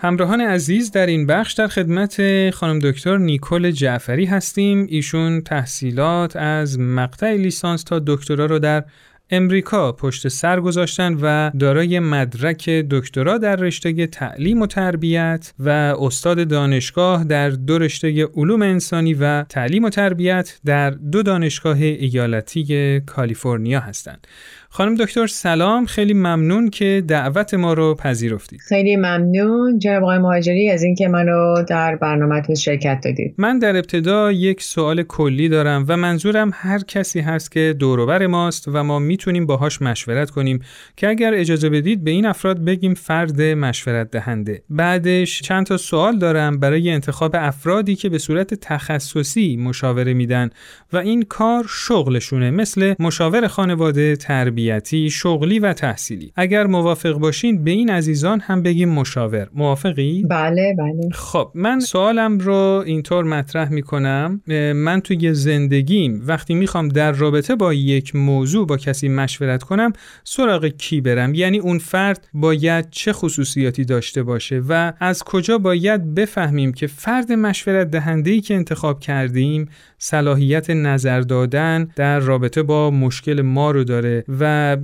همراهان 0.05 0.41
عزیز 0.41 0.91
در 0.91 1.05
این 1.05 1.25
بخش 1.25 1.53
در 1.53 1.67
خدمت 1.67 2.49
خانم 2.49 2.79
دکتر 2.79 3.17
نیکل 3.17 3.71
جعفری 3.71 4.25
هستیم 4.25 4.87
ایشون 4.89 5.41
تحصیلات 5.41 6.35
از 6.35 6.79
مقطع 6.79 7.33
لیسانس 7.33 7.83
تا 7.83 7.99
دکترا 8.07 8.45
رو 8.45 8.59
در 8.59 8.83
امریکا 9.29 9.91
پشت 9.91 10.27
سر 10.27 10.59
گذاشتن 10.59 11.17
و 11.21 11.51
دارای 11.59 11.99
مدرک 11.99 12.69
دکترا 12.69 13.37
در 13.37 13.55
رشته 13.55 14.07
تعلیم 14.07 14.61
و 14.61 14.67
تربیت 14.67 15.53
و 15.59 15.69
استاد 15.99 16.47
دانشگاه 16.47 17.23
در 17.23 17.49
دو 17.49 17.79
رشته 17.79 18.25
علوم 18.35 18.61
انسانی 18.61 19.13
و 19.13 19.43
تعلیم 19.43 19.83
و 19.83 19.89
تربیت 19.89 20.59
در 20.65 20.89
دو 20.89 21.23
دانشگاه 21.23 21.77
ایالتی 21.81 22.99
کالیفرنیا 22.99 23.79
هستند. 23.79 24.27
خانم 24.75 24.95
دکتر 24.95 25.27
سلام 25.27 25.85
خیلی 25.85 26.13
ممنون 26.13 26.69
که 26.69 27.03
دعوت 27.07 27.53
ما 27.53 27.73
رو 27.73 27.95
پذیرفتید. 27.95 28.61
خیلی 28.61 28.95
ممنون 28.95 29.79
جناب 29.79 30.03
آقای 30.03 30.17
مهاجری 30.17 30.69
از 30.69 30.83
اینکه 30.83 31.07
منو 31.07 31.63
در 31.63 31.95
برنامهتون 31.95 32.55
شرکت 32.55 33.01
دادید. 33.03 33.35
من 33.37 33.59
در 33.59 33.75
ابتدا 33.75 34.31
یک 34.31 34.61
سوال 34.61 35.03
کلی 35.03 35.49
دارم 35.49 35.85
و 35.87 35.97
منظورم 35.97 36.51
هر 36.53 36.79
کسی 36.79 37.19
هست 37.19 37.51
که 37.51 37.75
دوروبر 37.79 38.27
ماست 38.27 38.67
و 38.67 38.83
ما 38.83 38.99
می‌تونیم 38.99 39.45
باهاش 39.45 39.81
مشورت 39.81 40.29
کنیم 40.29 40.59
که 40.97 41.09
اگر 41.09 41.33
اجازه 41.33 41.69
بدید 41.69 42.03
به 42.03 42.11
این 42.11 42.25
افراد 42.25 42.65
بگیم 42.65 42.93
فرد 42.93 43.41
مشورت 43.41 44.11
دهنده. 44.11 44.63
بعدش 44.69 45.41
چند 45.41 45.65
تا 45.65 45.77
سوال 45.77 46.17
دارم 46.17 46.59
برای 46.59 46.89
انتخاب 46.89 47.31
افرادی 47.33 47.95
که 47.95 48.09
به 48.09 48.17
صورت 48.17 48.53
تخصصی 48.53 49.57
مشاوره 49.57 50.13
میدن 50.13 50.49
و 50.93 50.97
این 50.97 51.21
کار 51.21 51.65
شغلشونه 51.69 52.51
مثل 52.51 52.93
مشاور 52.99 53.47
خانواده 53.47 54.15
تربیت 54.15 54.64
شغلی 55.09 55.59
و 55.59 55.73
تحصیلی. 55.73 56.31
اگر 56.35 56.67
موافق 56.67 57.13
باشین 57.13 57.63
به 57.63 57.71
این 57.71 57.89
عزیزان 57.89 58.39
هم 58.39 58.63
بگیم 58.63 58.89
مشاور. 58.89 59.49
موافقی؟ 59.53 60.23
بله 60.29 60.75
بله. 60.77 61.09
خب 61.11 61.51
من 61.55 61.79
سوالم 61.79 62.39
رو 62.39 62.83
اینطور 62.85 63.23
مطرح 63.23 63.69
می‌کنم. 63.69 64.41
من 64.75 64.99
توی 64.99 65.33
زندگیم 65.33 66.23
وقتی 66.27 66.53
می‌خوام 66.53 66.87
در 66.87 67.11
رابطه 67.11 67.55
با 67.55 67.73
یک 67.73 68.15
موضوع 68.15 68.67
با 68.67 68.77
کسی 68.77 69.09
مشورت 69.09 69.63
کنم 69.63 69.93
سراغ 70.23 70.65
کی 70.65 71.01
برم؟ 71.01 71.33
یعنی 71.33 71.57
اون 71.57 71.77
فرد 71.77 72.27
باید 72.33 72.89
چه 72.89 73.13
خصوصیاتی 73.13 73.85
داشته 73.85 74.23
باشه 74.23 74.61
و 74.69 74.93
از 74.99 75.23
کجا 75.23 75.57
باید 75.57 76.15
بفهمیم 76.15 76.73
که 76.73 76.87
فرد 76.87 77.31
مشورت 77.31 77.91
دهنده 77.91 78.31
ای 78.31 78.41
که 78.41 78.55
انتخاب 78.55 78.99
کردیم 78.99 79.69
صلاحیت 79.97 80.69
نظر 80.69 81.21
دادن 81.21 81.87
در 81.95 82.19
رابطه 82.19 82.63
با 82.63 82.91
مشکل 82.91 83.41
ما 83.41 83.71
رو 83.71 83.83
داره 83.83 84.23
و 84.39 84.43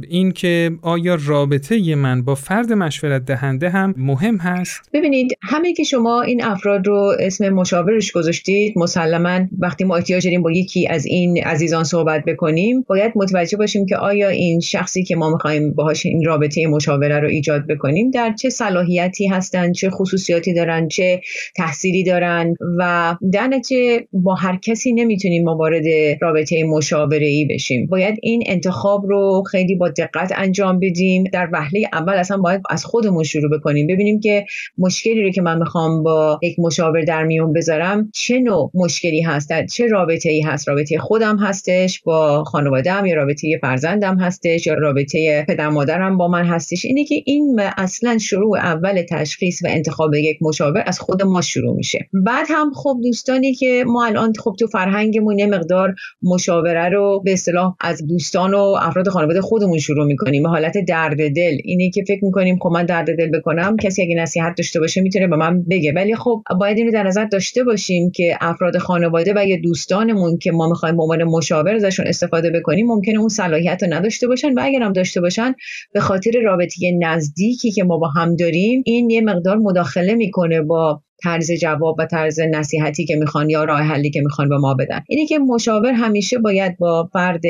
اینکه 0.09 0.71
آیا 0.81 1.17
رابطه 1.25 1.95
من 1.95 2.23
با 2.23 2.35
فرد 2.35 2.73
مشورت 2.73 3.25
دهنده 3.25 3.69
هم 3.69 3.93
مهم 3.97 4.37
هست؟ 4.37 4.81
ببینید 4.93 5.37
همه 5.41 5.73
که 5.73 5.83
شما 5.83 6.21
این 6.21 6.43
افراد 6.43 6.87
رو 6.87 7.15
اسم 7.19 7.49
مشاورش 7.49 8.11
گذاشتید 8.11 8.73
مسلما 8.77 9.39
وقتی 9.59 9.83
ما 9.83 9.95
احتیاج 9.95 10.23
داریم 10.23 10.41
با 10.41 10.51
یکی 10.51 10.87
از 10.87 11.05
این 11.05 11.43
عزیزان 11.43 11.83
صحبت 11.83 12.25
بکنیم 12.25 12.85
باید 12.87 13.11
متوجه 13.15 13.57
باشیم 13.57 13.85
که 13.85 13.97
آیا 13.97 14.29
این 14.29 14.59
شخصی 14.59 15.03
که 15.03 15.15
ما 15.15 15.29
می‌خوایم 15.29 15.73
باهاش 15.73 16.05
این 16.05 16.25
رابطه 16.25 16.67
مشاوره 16.67 17.19
رو 17.19 17.27
ایجاد 17.27 17.67
بکنیم 17.67 18.11
در 18.11 18.33
چه 18.33 18.49
صلاحیتی 18.49 19.27
هستن 19.27 19.71
چه 19.71 19.89
خصوصیاتی 19.89 20.53
دارن 20.53 20.87
چه 20.87 21.21
تحصیلی 21.55 22.03
دارن 22.03 22.55
و 22.77 23.15
در 23.33 23.47
نتیجه 23.47 24.07
با 24.13 24.35
هر 24.35 24.59
کسی 24.61 24.93
نمی‌تونیم 24.93 25.43
ما 25.43 25.55
وارد 25.57 25.85
رابطه 26.21 26.63
مشاوره 26.63 27.27
ای 27.27 27.45
بشیم. 27.45 27.87
باید 27.87 28.17
این 28.21 28.43
انتخاب 28.45 29.05
رو 29.05 29.43
خیلی 29.51 29.75
با 29.75 29.89
دقت 29.89 30.33
انجام 30.35 30.79
بدیم. 30.79 31.23
در 31.33 31.49
وهله 31.53 31.89
اول 31.93 32.13
اصلا 32.13 32.37
باید 32.37 32.61
از 32.69 32.85
خودمون 32.85 33.23
شروع 33.23 33.57
بکنیم. 33.57 33.87
ببینیم 33.87 34.19
که 34.19 34.45
مشکلی 34.77 35.23
رو 35.23 35.29
که 35.29 35.41
من 35.41 35.57
می‌خوام 35.57 36.03
با 36.03 36.39
یک 36.43 36.59
مشاور 36.59 37.01
در 37.01 37.23
میون 37.23 37.53
بذارم 37.53 38.11
چه 38.13 38.39
نوع 38.39 38.71
مشکلی 38.73 39.21
هست؟ 39.21 39.49
در 39.49 39.65
چه 39.65 39.87
رابطه 39.87 40.29
ای 40.29 40.41
هست؟ 40.41 40.67
رابطه 40.69 40.97
خودم 40.97 41.37
هستش 41.37 42.01
با 42.01 42.43
خانواده‌ام 42.43 43.05
یا 43.05 43.15
رابطه 43.15 43.59
فرزندم 43.61 44.17
هستش 44.19 44.67
یا 44.67 44.73
رابطه 44.73 45.45
پدر 45.47 45.69
مادرم 45.69 46.17
با 46.17 46.27
من 46.27 46.45
هستش؟ 46.45 46.85
اینه 46.85 47.05
که 47.05 47.15
این 47.25 47.59
اصلا 47.77 48.17
شروع 48.17 48.57
اول 48.57 49.01
تشخیص 49.09 49.63
و 49.63 49.67
انتخاب 49.69 50.13
یک 50.13 50.37
مشاور 50.41 50.83
از 50.85 50.99
خود 50.99 51.23
ما 51.23 51.41
شروع 51.41 51.75
میشه. 51.75 52.09
بعد 52.13 52.45
هم 52.49 52.71
خب 52.75 52.97
دوستانی 53.03 53.53
که 53.53 53.83
ما 53.87 54.05
الان 54.05 54.33
خب 54.39 54.55
تو 54.59 54.67
فرهنگمون 54.67 55.39
یه 55.39 55.45
مقدار 55.45 55.95
مشاوره 56.23 56.89
رو 56.89 57.21
به 57.25 57.33
اصطلاح 57.33 57.75
از 57.79 58.07
دوستان 58.07 58.53
و 58.53 58.77
افراد 58.81 59.09
خانواده 59.09 59.40
خودمون 59.41 59.77
شروع 59.77 60.05
می‌کنیم. 60.05 60.43
به 60.43 60.49
حالت 60.49 60.73
درد 60.87 61.17
دل. 61.35 61.57
اینه 61.63 61.89
که 61.89 62.03
فکر 62.07 62.25
می‌کنیم 62.25 62.57
خب 62.61 62.69
من 62.73 62.85
درد 62.85 63.17
دل 63.17 63.29
بکنم 63.39 63.77
کسی 63.77 64.01
اگه 64.01 64.15
نصیحت 64.15 64.53
داشته 64.57 64.79
باشه 64.79 65.01
می‌تونه 65.01 65.27
به 65.27 65.35
من 65.35 65.63
بگه. 65.63 65.93
ولی 65.95 66.15
خب 66.15 66.43
باید 66.59 66.77
اینو 66.77 66.91
در 66.91 67.03
نظر 67.03 67.25
داشته 67.25 67.63
باشیم 67.63 68.11
که 68.11 68.37
افراد 68.41 68.77
خانواده 68.77 69.33
و 69.35 69.45
یا 69.45 69.57
دوستانمون 69.63 70.37
که 70.37 70.51
ما 70.51 70.69
می‌خوایم 70.69 70.97
به 70.97 71.03
عنوان 71.03 71.23
مشاور 71.23 71.75
ازشون 71.75 72.07
استفاده 72.07 72.49
بکنیم 72.49 72.87
ممکنه 72.87 73.19
اون 73.19 73.29
صلاحیت 73.29 73.83
رو 73.83 73.93
نداشته 73.93 74.27
باشن 74.27 74.53
و 74.53 74.59
اگر 74.63 74.81
هم 74.81 74.93
داشته 74.93 75.21
باشن 75.21 75.53
به 75.93 75.99
خاطر 75.99 76.31
رابطه 76.43 76.75
نزدیکی 76.99 77.71
که 77.71 77.83
ما 77.83 77.97
با 77.97 78.07
هم 78.07 78.35
داریم 78.35 78.83
این 78.85 79.09
یه 79.09 79.21
مقدار 79.21 79.57
مداخله 79.57 80.15
می‌کنه 80.15 80.61
با 80.61 81.01
طرز 81.23 81.51
جواب 81.51 81.95
و 81.99 82.05
طرز 82.05 82.39
نصیحتی 82.39 83.05
که 83.05 83.15
می‌خوان 83.15 83.49
یا 83.49 83.63
راه 83.63 83.81
حلی 83.81 84.09
که 84.09 84.21
می‌خوان 84.21 84.49
به 84.49 84.57
ما 84.57 84.73
بدن. 84.73 84.99
اینه 85.07 85.25
که 85.25 85.39
مشاور 85.39 85.91
همیشه 85.91 86.37
باید 86.37 86.77
با 86.77 87.09
فرد 87.13 87.41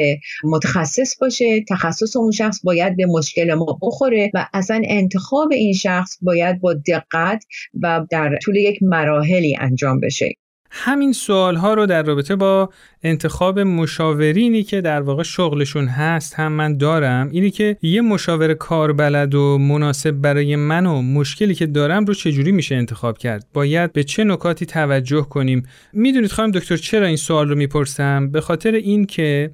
متخصص 0.43 1.17
باشه 1.21 1.63
تخصص 1.69 2.15
اون 2.15 2.31
شخص 2.31 2.59
باید 2.63 2.97
به 2.97 3.05
مشکل 3.05 3.53
ما 3.53 3.77
بخوره 3.81 4.31
و 4.33 4.47
اصلا 4.53 4.81
انتخاب 4.85 5.51
این 5.51 5.73
شخص 5.73 6.17
باید 6.21 6.61
با 6.61 6.73
دقت 6.73 7.45
و 7.81 8.05
در 8.11 8.37
طول 8.43 8.55
یک 8.55 8.83
مراحلی 8.83 9.57
انجام 9.59 9.99
بشه. 9.99 10.29
همین 10.71 11.13
سوال 11.13 11.55
ها 11.55 11.73
رو 11.73 11.85
در 11.85 12.03
رابطه 12.03 12.35
با 12.35 12.69
انتخاب 13.03 13.59
مشاورینی 13.59 14.63
که 14.63 14.81
در 14.81 15.01
واقع 15.01 15.23
شغلشون 15.23 15.87
هست 15.87 16.33
هم 16.33 16.51
من 16.51 16.77
دارم 16.77 17.29
اینی 17.31 17.51
که 17.51 17.77
یه 17.81 18.01
مشاور 18.01 18.53
کاربلد 18.53 19.35
و 19.35 19.57
مناسب 19.57 20.11
برای 20.11 20.55
من 20.55 20.85
و 20.85 21.01
مشکلی 21.01 21.55
که 21.55 21.65
دارم 21.65 22.05
رو 22.05 22.13
چجوری 22.13 22.51
میشه 22.51 22.75
انتخاب 22.75 23.17
کرد؟ 23.17 23.45
باید 23.53 23.93
به 23.93 24.03
چه 24.03 24.23
نکاتی 24.23 24.65
توجه 24.65 25.21
کنیم؟ 25.21 25.63
می‌دونید 25.93 26.31
خانم 26.31 26.51
دکتر 26.51 26.77
چرا 26.77 27.05
این 27.07 27.15
سوال 27.15 27.49
رو 27.49 27.55
می‌پرسم؟ 27.55 28.31
به 28.31 28.41
خاطر 28.41 28.71
این 28.71 29.05
که 29.05 29.51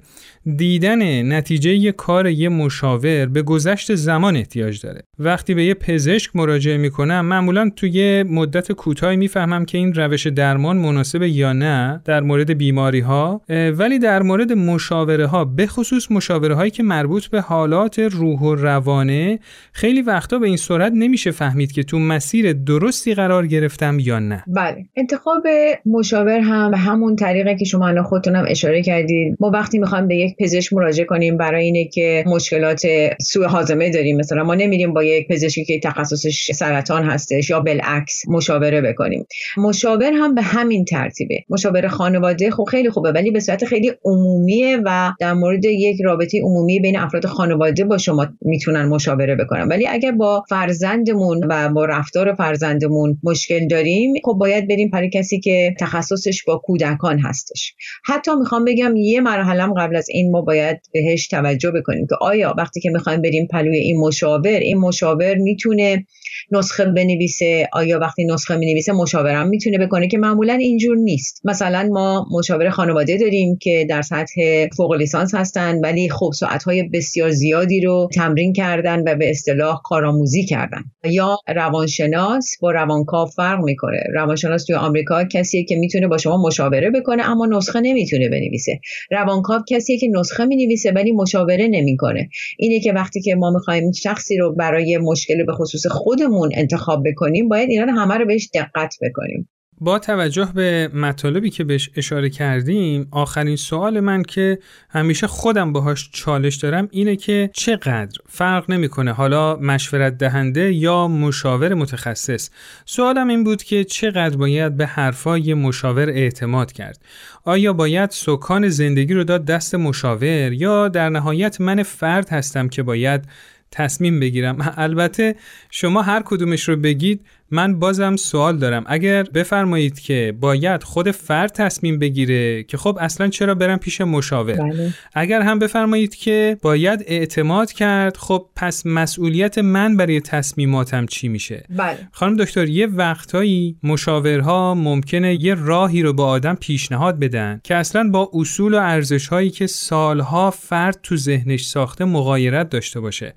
دیدن 0.56 1.32
نتیجه 1.32 1.74
یه 1.74 1.92
کار 1.92 2.26
یه 2.26 2.48
مشاور 2.48 3.26
به 3.26 3.42
گذشت 3.42 3.94
زمان 3.94 4.36
احتیاج 4.36 4.80
داره. 4.80 5.02
وقتی 5.18 5.54
به 5.54 5.64
یه 5.64 5.74
پزشک 5.74 6.36
مراجعه 6.36 6.76
می‌کنم 6.76 7.20
معمولا 7.20 7.70
توی 7.76 8.22
مدت 8.22 8.72
کوتاهی 8.72 9.16
می‌فهمم 9.16 9.64
که 9.64 9.78
این 9.78 9.94
روش 9.94 10.26
درمان 10.26 10.76
مناسبه 10.76 11.30
یا 11.30 11.52
نه 11.52 12.00
در 12.04 12.20
مورد 12.20 12.50
بیماری 12.50 13.00
ها 13.00 13.37
ولی 13.48 13.98
در 13.98 14.22
مورد 14.22 14.52
مشاوره 14.52 15.26
ها 15.26 15.44
به 15.44 15.66
خصوص 15.66 16.10
مشاوره 16.10 16.54
هایی 16.54 16.70
که 16.70 16.82
مربوط 16.82 17.26
به 17.26 17.40
حالات 17.40 17.98
روح 17.98 18.40
و 18.40 18.54
روانه 18.54 19.38
خیلی 19.72 20.02
وقتا 20.02 20.38
به 20.38 20.46
این 20.46 20.56
صورت 20.56 20.92
نمیشه 20.94 21.30
فهمید 21.30 21.72
که 21.72 21.82
تو 21.82 21.98
مسیر 21.98 22.52
درستی 22.52 23.14
قرار 23.14 23.46
گرفتم 23.46 23.98
یا 23.98 24.18
نه. 24.18 24.44
بله. 24.46 24.84
انتخاب 24.96 25.42
مشاور 25.86 26.38
هم 26.38 26.70
به 26.70 26.76
همون 26.76 27.16
طریقه 27.16 27.56
که 27.56 27.64
شما 27.64 27.88
الان 27.88 28.04
خودتونم 28.04 28.44
اشاره 28.48 28.82
کردید 28.82 29.36
ما 29.40 29.50
وقتی 29.50 29.78
می‌خوایم 29.78 30.08
به 30.08 30.16
یک 30.16 30.36
پزشک 30.40 30.72
مراجعه 30.72 31.06
کنیم 31.06 31.36
برای 31.36 31.64
اینه 31.64 31.84
که 31.84 32.24
مشکلات 32.26 32.82
سوء 33.20 33.46
هاضمه 33.46 33.90
داریم 33.90 34.16
مثلا 34.16 34.44
ما 34.44 34.54
نمیریم 34.54 34.92
با 34.92 35.04
یک 35.04 35.28
پزشکی 35.28 35.64
که 35.64 35.80
تخصصش 35.80 36.52
سرطان 36.52 37.04
هستش 37.04 37.50
یا 37.50 37.60
بالعکس 37.60 38.28
مشاوره 38.28 38.80
بکنیم. 38.80 39.26
مشاور 39.56 40.12
هم 40.12 40.34
به 40.34 40.42
همین 40.42 40.84
ترتیبه. 40.84 41.44
مشاور 41.48 41.88
خانواده 41.88 42.50
خب 42.50 42.64
خیلی 42.64 42.90
خوبه 42.90 43.12
ولی 43.12 43.27
به 43.30 43.40
صورت 43.40 43.64
خیلی 43.64 43.92
عمومیه 44.04 44.78
و 44.84 45.12
در 45.20 45.32
مورد 45.32 45.64
یک 45.64 46.00
رابطه 46.04 46.40
عمومی 46.42 46.80
بین 46.80 46.98
افراد 46.98 47.26
خانواده 47.26 47.84
با 47.84 47.98
شما 47.98 48.26
می‌تونن 48.40 48.84
مشاوره 48.84 49.36
بکنن. 49.36 49.68
ولی 49.68 49.86
اگر 49.86 50.12
با 50.12 50.44
فرزندمون 50.48 51.40
و 51.50 51.68
با 51.68 51.84
رفتار 51.84 52.34
فرزندمون 52.34 53.18
مشکل 53.22 53.68
داریم 53.68 54.14
خب 54.24 54.32
باید 54.32 54.68
بریم 54.68 54.90
برای 54.90 55.10
کسی 55.10 55.40
که 55.40 55.74
تخصصش 55.80 56.44
با 56.44 56.58
کودکان 56.64 57.18
هستش. 57.18 57.74
حتی 58.04 58.30
می‌خوام 58.38 58.64
بگم 58.64 58.96
یه 58.96 59.20
مرحله 59.20 59.74
قبل 59.76 59.96
از 59.96 60.06
این 60.08 60.30
ما 60.30 60.42
باید 60.42 60.76
بهش 60.92 61.28
توجه 61.28 61.70
بکنیم 61.70 62.06
که 62.06 62.16
آیا 62.20 62.54
وقتی 62.58 62.80
که 62.80 62.90
می‌خوایم 62.90 63.22
بریم 63.22 63.46
پلوی 63.46 63.78
این 63.78 64.00
مشاور 64.00 64.58
این 64.58 64.78
مشاور 64.78 65.34
می‌تونه 65.34 66.06
نسخه 66.52 66.84
بنویسه 66.84 67.68
آیا 67.72 67.98
وقتی 67.98 68.24
نسخه 68.24 68.56
می‌نویسه 68.56 68.92
مشاورم 68.92 69.48
می‌تونه 69.48 69.78
بکنه؟ 69.78 70.08
که 70.08 70.18
معمولا 70.18 70.52
اینجور 70.52 70.96
نیست. 70.96 71.40
مثلا 71.44 71.88
ما 71.92 72.26
مشاور 72.30 72.70
خانواده 72.70 73.16
داریم 73.16 73.58
که 73.60 73.86
در 73.88 74.02
سطح 74.02 74.66
فوق 74.76 74.92
لیسانس 74.92 75.34
هستن 75.34 75.80
ولی 75.80 76.08
خب 76.08 76.30
ساعتهای 76.34 76.82
بسیار 76.82 77.30
زیادی 77.30 77.80
رو 77.80 78.08
تمرین 78.14 78.52
کردن 78.52 79.02
و 79.06 79.16
به 79.16 79.30
اصطلاح 79.30 79.80
کارآموزی 79.84 80.44
کردن. 80.44 80.82
یا 81.04 81.36
روانشناس 81.48 82.50
با 82.60 82.70
روانکاو 82.70 83.26
فرق 83.26 83.64
می‌کنه. 83.64 84.00
روانشناس 84.14 84.64
توی 84.64 84.76
آمریکا 84.76 85.24
کسیه 85.24 85.64
که 85.64 85.76
می‌تونه 85.76 86.08
با 86.08 86.18
شما 86.18 86.42
مشاوره 86.42 86.90
بکنه 86.90 87.30
اما 87.30 87.46
نسخه 87.46 87.80
نمی‌تونه 87.80 88.28
بنویسه. 88.28 88.80
روانکاو 89.10 89.60
کسیه 89.68 89.98
که 89.98 90.08
نسخه 90.14 90.44
می‌نویسه 90.44 90.92
ولی 90.92 91.12
مشاوره 91.12 91.68
نمی‌کنه. 91.70 92.28
اینه 92.58 92.80
که 92.80 92.92
وقتی 92.92 93.20
که 93.20 93.34
ما 93.34 93.50
می‌خوایم 93.50 93.92
شخصی 93.92 94.36
رو 94.36 94.54
برای 94.54 94.98
مشکل 94.98 95.44
به 95.44 95.52
خصوص 95.52 95.86
خودمون 95.86 96.37
انتخاب 96.54 97.02
بکنیم 97.06 97.48
باید 97.48 97.70
اینا 97.70 97.92
همه 97.92 98.14
رو 98.14 98.26
بهش 98.26 98.48
دقت 98.54 98.94
بکنیم. 99.02 99.48
با 99.80 99.98
توجه 99.98 100.48
به 100.54 100.90
مطالبی 100.94 101.50
که 101.50 101.64
بهش 101.64 101.90
اشاره 101.96 102.30
کردیم 102.30 103.08
آخرین 103.10 103.56
سوال 103.56 104.00
من 104.00 104.22
که 104.22 104.58
همیشه 104.90 105.26
خودم 105.26 105.72
باهاش 105.72 106.10
چالش 106.12 106.56
دارم 106.56 106.88
اینه 106.90 107.16
که 107.16 107.50
چقدر 107.54 108.18
فرق 108.26 108.70
نمی‌کنه 108.70 109.12
حالا 109.12 109.56
مشورت 109.56 110.18
دهنده 110.18 110.72
یا 110.72 111.08
مشاور 111.08 111.74
متخصص؟ 111.74 112.50
سوالم 112.86 113.28
این 113.28 113.44
بود 113.44 113.62
که 113.62 113.84
چقدر 113.84 114.36
باید 114.36 114.76
به 114.76 114.86
حرفای 114.86 115.54
مشاور 115.54 116.08
اعتماد 116.08 116.72
کرد؟ 116.72 117.02
آیا 117.44 117.72
باید 117.72 118.10
سکان 118.10 118.68
زندگی 118.68 119.14
رو 119.14 119.24
داد 119.24 119.44
دست 119.44 119.74
مشاور 119.74 120.52
یا 120.52 120.88
در 120.88 121.08
نهایت 121.08 121.60
من 121.60 121.82
فرد 121.82 122.28
هستم 122.28 122.68
که 122.68 122.82
باید 122.82 123.24
تصمیم 123.70 124.20
بگیرم. 124.20 124.72
البته 124.76 125.34
شما 125.70 126.02
هر 126.02 126.22
کدومش 126.24 126.68
رو 126.68 126.76
بگید 126.76 127.20
من 127.50 127.78
بازم 127.78 128.16
سوال 128.16 128.58
دارم. 128.58 128.84
اگر 128.86 129.22
بفرمایید 129.22 130.00
که 130.00 130.34
باید 130.40 130.82
خود 130.82 131.10
فرد 131.10 131.52
تصمیم 131.52 131.98
بگیره 131.98 132.62
که 132.62 132.76
خب 132.76 132.98
اصلا 133.00 133.28
چرا 133.28 133.54
برم 133.54 133.78
پیش 133.78 134.00
مشاور؟ 134.00 134.54
بله. 134.54 134.94
اگر 135.14 135.40
هم 135.40 135.58
بفرمایید 135.58 136.14
که 136.14 136.56
باید 136.62 137.04
اعتماد 137.06 137.72
کرد 137.72 138.16
خب 138.16 138.46
پس 138.56 138.86
مسئولیت 138.86 139.58
من 139.58 139.96
برای 139.96 140.20
تصمیماتم 140.20 141.06
چی 141.06 141.28
میشه؟ 141.28 141.64
بله. 141.70 142.08
خانم 142.12 142.36
دکتر 142.36 142.68
یه 142.68 142.86
وقتهایی 142.86 143.76
مشاورها 143.82 144.74
ممکنه 144.74 145.44
یه 145.44 145.54
راهی 145.54 146.02
رو 146.02 146.12
با 146.12 146.26
آدم 146.26 146.54
پیشنهاد 146.54 147.18
بدن 147.18 147.60
که 147.64 147.74
اصلا 147.74 148.10
با 148.10 148.30
اصول 148.34 148.74
و 148.74 148.76
ارزش 148.76 149.26
هایی 149.26 149.50
که 149.50 149.66
سالها 149.66 150.50
فرد 150.50 150.98
تو 151.02 151.16
ذهنش 151.16 151.64
ساخته 151.64 152.04
مغایرت 152.04 152.68
داشته 152.68 153.00
باشه. 153.00 153.34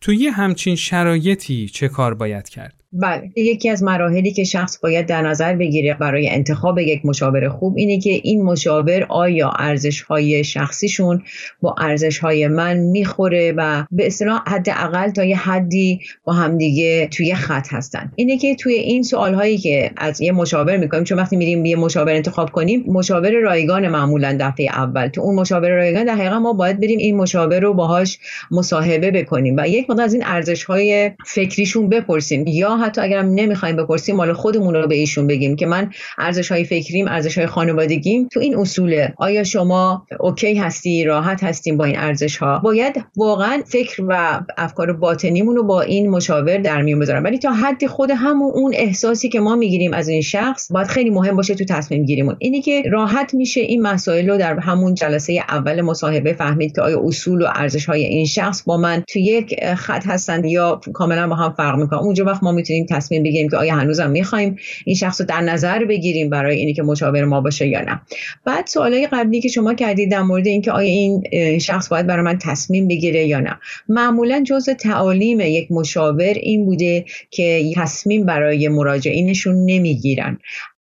توی 0.00 0.26
همچین 0.26 0.76
شرایطی 0.76 1.68
چه 1.68 1.88
کار 1.88 2.14
باید 2.14 2.48
کرد؟ 2.48 2.81
بله. 2.92 3.30
یکی 3.36 3.70
از 3.70 3.82
مراحلی 3.82 4.32
که 4.32 4.44
شخص 4.44 4.78
باید 4.78 5.06
در 5.06 5.22
نظر 5.22 5.56
بگیره 5.56 5.94
برای 5.94 6.28
انتخاب 6.28 6.78
یک 6.78 7.06
مشاور 7.06 7.48
خوب 7.48 7.76
اینه 7.76 7.98
که 7.98 8.10
این 8.10 8.42
مشاور 8.42 9.06
آیا 9.08 9.50
ارزش 9.58 10.02
های 10.02 10.44
شخصیشون 10.44 11.22
با 11.60 11.74
ارزش 11.78 12.18
های 12.18 12.48
من 12.48 12.76
می‌خوره 12.76 13.54
و 13.56 13.84
به 13.90 14.06
اصطلاح 14.06 14.42
حداقل 14.46 15.10
تا 15.10 15.24
یه 15.24 15.36
حدی 15.36 16.00
با 16.24 16.32
همدیگه 16.32 17.06
توی 17.06 17.34
خط 17.34 17.66
هستن. 17.70 18.12
اینه 18.16 18.38
که 18.38 18.54
توی 18.54 18.74
این 18.74 19.02
سوال 19.02 19.34
هایی 19.34 19.58
که 19.58 19.90
از 19.96 20.20
یه 20.20 20.32
مشاور 20.32 20.76
می‌کنیم 20.76 21.04
چون 21.04 21.18
وقتی 21.18 21.36
میریم 21.36 21.64
یه 21.64 21.76
مشاور 21.76 22.12
انتخاب 22.12 22.50
کنیم 22.50 22.84
مشاور 22.86 23.30
رایگان 23.30 23.88
معمولا 23.88 24.36
دفعه 24.40 24.66
اول. 24.66 25.08
تو 25.08 25.20
اون 25.20 25.34
مشاور 25.34 25.70
رایگان 25.70 26.04
در 26.04 26.14
حقیقت 26.14 26.32
ما 26.32 26.52
باید 26.52 26.80
بریم 26.80 26.98
این 26.98 27.16
مشاور 27.16 27.60
رو 27.60 27.74
باهاش 27.74 28.18
مصاحبه 28.50 29.10
بکنیم 29.10 29.56
و 29.58 29.68
یک 29.68 29.90
مقدار 29.90 30.04
از 30.04 30.14
این 30.14 30.22
ارزش 30.26 30.64
های 30.64 31.10
فکریشون 31.26 31.88
بپرسیم. 31.88 32.44
یا 32.46 32.81
حتی 32.82 33.00
اگرم 33.00 33.26
نمی‌خوایم 33.34 33.76
بپرسیم 33.76 34.16
مال 34.16 34.32
خودمون 34.32 34.74
رو 34.74 34.88
به 34.88 34.94
ایشون 34.94 35.26
بگیم 35.26 35.56
که 35.56 35.66
من 35.66 35.90
ارزش 36.18 36.52
های 36.52 36.64
فکریم 36.64 37.08
ارزش 37.08 37.38
های 37.38 37.46
خانوادگیم 37.46 38.28
تو 38.32 38.40
این 38.40 38.56
اصوله. 38.58 39.14
آیا 39.16 39.44
شما 39.44 40.06
اوکی 40.20 40.54
هستی 40.54 41.04
راحت 41.04 41.44
هستیم 41.44 41.76
با 41.76 41.84
این 41.84 41.98
ارزش 41.98 42.36
ها 42.36 42.58
باید 42.58 43.04
واقعا 43.16 43.62
فکر 43.66 44.04
و 44.08 44.40
افکار 44.58 44.92
باطنیمون 44.92 45.56
رو 45.56 45.62
با 45.62 45.80
این 45.82 46.10
مشاور 46.10 46.58
در 46.58 46.82
میون 46.82 46.98
بذارم. 46.98 47.24
ولی 47.24 47.38
تا 47.38 47.52
حدی 47.52 47.86
خود 47.86 48.10
همون 48.10 48.52
اون 48.54 48.72
احساسی 48.74 49.28
که 49.28 49.40
ما 49.40 49.56
می‌گیریم 49.56 49.92
از 49.94 50.08
این 50.08 50.22
شخص 50.22 50.72
باید 50.72 50.86
خیلی 50.86 51.10
مهم 51.10 51.36
باشه 51.36 51.54
تو 51.54 51.64
تصمیم 51.64 52.04
گیریمون. 52.04 52.36
اینی 52.38 52.62
که 52.62 52.82
راحت 52.90 53.34
میشه 53.34 53.60
این 53.60 53.82
مسائل 53.82 54.30
رو 54.30 54.36
در 54.36 54.58
همون 54.58 54.94
جلسه 54.94 55.44
اول 55.48 55.80
مصاحبه 55.80 56.32
فهمید 56.32 56.74
که 56.74 56.82
آیا 56.82 57.00
اصول 57.04 57.42
و 57.42 57.46
ارزش 57.54 57.86
های 57.86 58.04
این 58.04 58.26
شخص 58.26 58.62
با 58.62 58.76
من 58.76 59.02
تو 59.08 59.18
یک 59.18 59.64
خط 59.74 60.06
هستند 60.06 60.44
یا 60.44 60.80
کاملا 60.92 61.28
با 61.28 61.34
هم 61.34 61.54
فرق 61.56 61.78
می‌کنن. 61.78 61.98
اونجا 61.98 62.24
وقت 62.24 62.42
ما 62.42 62.52
می‌تونیم 62.52 62.71
تصمیم 62.90 63.22
بگیریم 63.22 63.48
که 63.48 63.56
آیا 63.56 63.74
هنوزم 63.74 64.10
می‌خوایم 64.10 64.56
این 64.84 64.96
شخص 64.96 65.20
رو 65.20 65.26
در 65.26 65.40
نظر 65.40 65.84
بگیریم 65.84 66.30
برای 66.30 66.56
اینی 66.56 66.74
که 66.74 66.82
مشاور 66.82 67.24
ما 67.24 67.40
باشه 67.40 67.68
یا 67.68 67.80
نه. 67.80 68.00
بعد 68.44 68.66
سوالای 68.66 69.08
قبلی 69.12 69.40
که 69.40 69.48
شما 69.48 69.74
کردید 69.74 70.10
در 70.10 70.22
مورد 70.22 70.46
اینکه 70.46 70.72
آیا 70.72 70.88
این 70.88 71.22
شخص 71.58 71.88
باید 71.88 72.06
برای 72.06 72.24
من 72.24 72.38
تصمیم 72.38 72.88
بگیره 72.88 73.26
یا 73.26 73.40
نه. 73.40 73.58
معمولا 73.88 74.44
جزء 74.46 74.74
تعالیم 74.74 75.40
یک 75.40 75.72
مشاور 75.72 76.34
این 76.34 76.64
بوده 76.64 77.04
که 77.30 77.72
تصمیم 77.76 78.26
برای 78.26 78.68
مراجعینشون 78.68 79.64
نمی‌گیرن. 79.64 80.38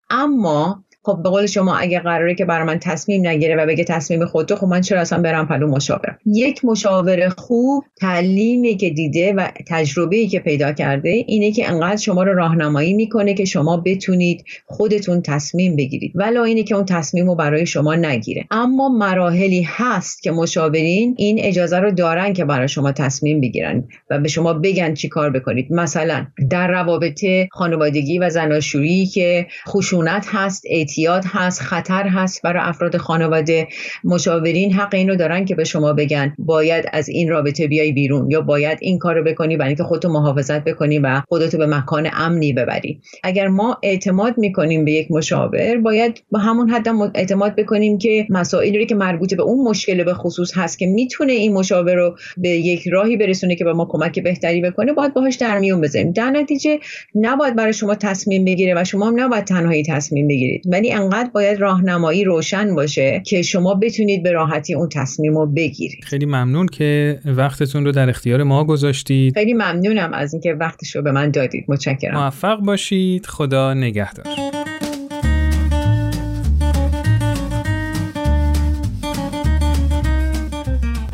اما 0.10 0.84
خب 1.04 1.20
به 1.24 1.30
قول 1.30 1.46
شما 1.46 1.78
اگه 1.78 2.00
قراره 2.00 2.36
که 2.36 2.46
برای 2.46 2.68
من 2.68 2.80
تصمیم 2.80 3.28
نگیره 3.28 3.56
و 3.56 3.66
بگه 3.66 3.84
تصمیم 3.84 4.26
خودتو 4.26 4.56
خب 4.56 4.68
من 4.68 4.82
چرا 4.82 5.02
اصلا 5.02 5.22
برم 5.22 5.48
پلو 5.48 5.68
مشاور 5.68 6.18
یک 6.26 6.66
مشاور 6.66 7.30
خوب 7.30 7.84
تعلیمی 7.98 8.78
که 8.78 8.90
دیده 8.90 9.34
و 9.34 9.48
تجربه‌ای 9.68 10.28
که 10.28 10.40
پیدا 10.40 10.72
کرده 10.72 11.10
اینه 11.10 11.52
که 11.52 11.70
انقدر 11.70 11.98
شما 11.98 12.24
رو 12.24 12.34
راهنمایی 12.34 12.94
می‌کنه 12.94 13.34
که 13.34 13.46
شما 13.46 13.78
بتونید 13.78 14.46
خودتون 14.66 15.22
تصمیم 15.22 15.76
بگیرید. 15.76 16.12
ولی 16.16 16.38
اینه 16.38 16.64
که 16.64 16.76
اون 16.76 16.86
تصمیم 16.86 17.28
رو 17.28 17.36
برای 17.36 17.66
شما 17.66 17.96
نگیره. 17.96 18.46
اما 18.52 18.90
مراحلی 18.90 19.68
هست 19.68 20.24
که 20.24 20.32
مشاورین 20.32 21.16
این 21.18 21.40
اجازه 21.40 21.80
رو 21.80 21.92
دارن 21.92 22.34
که 22.34 22.46
برای 22.46 22.68
شما 22.68 22.92
تصمیم 22.92 23.42
بگیرن 23.42 23.84
و 24.10 24.20
به 24.20 24.28
شما 24.28 24.54
بگن 24.54 24.94
چی 24.94 25.10
کار 25.10 25.30
بکنید. 25.30 25.72
مثلا 25.72 26.28
در 26.50 26.68
روابط 26.68 27.26
خانوادگی 27.52 28.20
و 28.20 28.30
زناشویی 28.30 29.06
که 29.06 29.48
خشونت 29.68 30.26
هست 30.30 30.64
اعتیاد 30.92 31.24
هست 31.28 31.62
خطر 31.62 32.08
هست 32.08 32.42
برای 32.42 32.64
افراد 32.64 32.98
خانواده. 32.98 33.68
مشاورین 34.04 34.74
حق 34.74 34.94
اینو 34.94 35.16
دارن 35.16 35.46
که 35.46 35.56
به 35.56 35.64
شما 35.64 35.94
بگن 35.94 36.36
باید 36.40 36.86
از 36.94 37.10
این 37.10 37.30
رابطه 37.30 37.68
بیای 37.68 37.92
بیرون 37.92 38.32
یا 38.32 38.42
باید 38.42 38.78
این 38.82 38.98
کارو 38.98 39.24
بکنی 39.24 39.58
برای 39.58 39.68
اینکه 39.68 39.84
خودتو 39.84 40.10
محافظت 40.10 40.64
بکنی 40.64 41.00
و 41.00 41.22
خودتو 41.30 41.58
به 41.58 41.66
مکان 41.66 42.10
امنی 42.14 42.54
ببری. 42.54 43.02
اگر 43.24 43.48
ما 43.48 43.78
اعتماد 43.84 44.38
می‌کنیم 44.38 44.86
به 44.86 44.92
یک 44.92 45.12
مشاور 45.12 45.78
باید 45.78 46.24
با 46.32 46.40
همون 46.40 46.70
حد 46.70 46.88
اعتماد 47.16 47.56
بکنیم 47.56 47.98
که 47.98 48.28
مسائلی 48.30 48.86
که 48.86 48.96
مربوط 48.96 49.34
به 49.34 49.44
اون 49.44 49.68
مشکل 49.68 50.04
به 50.04 50.14
خصوص 50.14 50.58
هست 50.58 50.80
که 50.80 50.88
می‌تونه 50.88 51.34
این 51.34 51.54
مشاور 51.54 51.96
رو 51.96 52.16
به 52.38 52.50
یک 52.50 52.88
راهی 52.88 53.18
برسونه 53.18 53.56
که 53.56 53.64
به 53.64 53.74
ما 53.74 53.88
کمک 53.92 54.20
بهتری 54.20 54.62
بکنه 54.62 54.94
باید 54.94 55.14
باهاش 55.14 55.36
در 55.36 55.60
میون 55.60 55.82
بذاریم. 55.82 56.12
در 56.12 56.32
نتیجه 56.32 56.80
نباید 57.16 57.56
برای 57.56 57.74
شما 57.74 57.96
تصمیم 57.96 58.46
بگیره 58.46 58.74
و 58.78 58.84
شما 58.84 59.08
هم 59.08 59.20
نباید 59.20 59.44
تنهایی 59.44 59.84
تصمیم 59.84 60.28
بگیرید. 60.28 60.64
ولی 60.82 60.92
انقدر 60.92 61.30
باید 61.30 61.60
راهنمایی 61.60 62.24
روشن 62.24 62.76
باشه 62.76 63.24
که 63.26 63.42
شما 63.42 63.74
بتونید 63.74 64.24
به 64.24 64.32
راحتی 64.32 64.74
اون 64.74 64.90
تصمیم 64.90 65.38
رو 65.38 65.46
بگیرید. 65.46 66.04
خیلی 66.04 66.26
ممنون 66.26 66.68
که 66.68 67.20
وقتتون 67.26 67.86
رو 67.86 67.92
در 67.92 68.10
اختیار 68.10 68.44
ما 68.44 68.64
گذاشتید. 68.64 69.34
خیلی 69.34 69.54
ممنونم 69.54 70.14
از 70.14 70.34
اینکه 70.34 70.54
وقتش 70.54 70.96
رو 70.96 71.02
به 71.02 71.12
من 71.12 71.32
دادید. 71.32 71.66
متشکرم. 71.68 72.24
موفق 72.24 72.60
باشید. 72.60 73.26
خدا 73.26 73.74
نگهدار. 73.74 74.26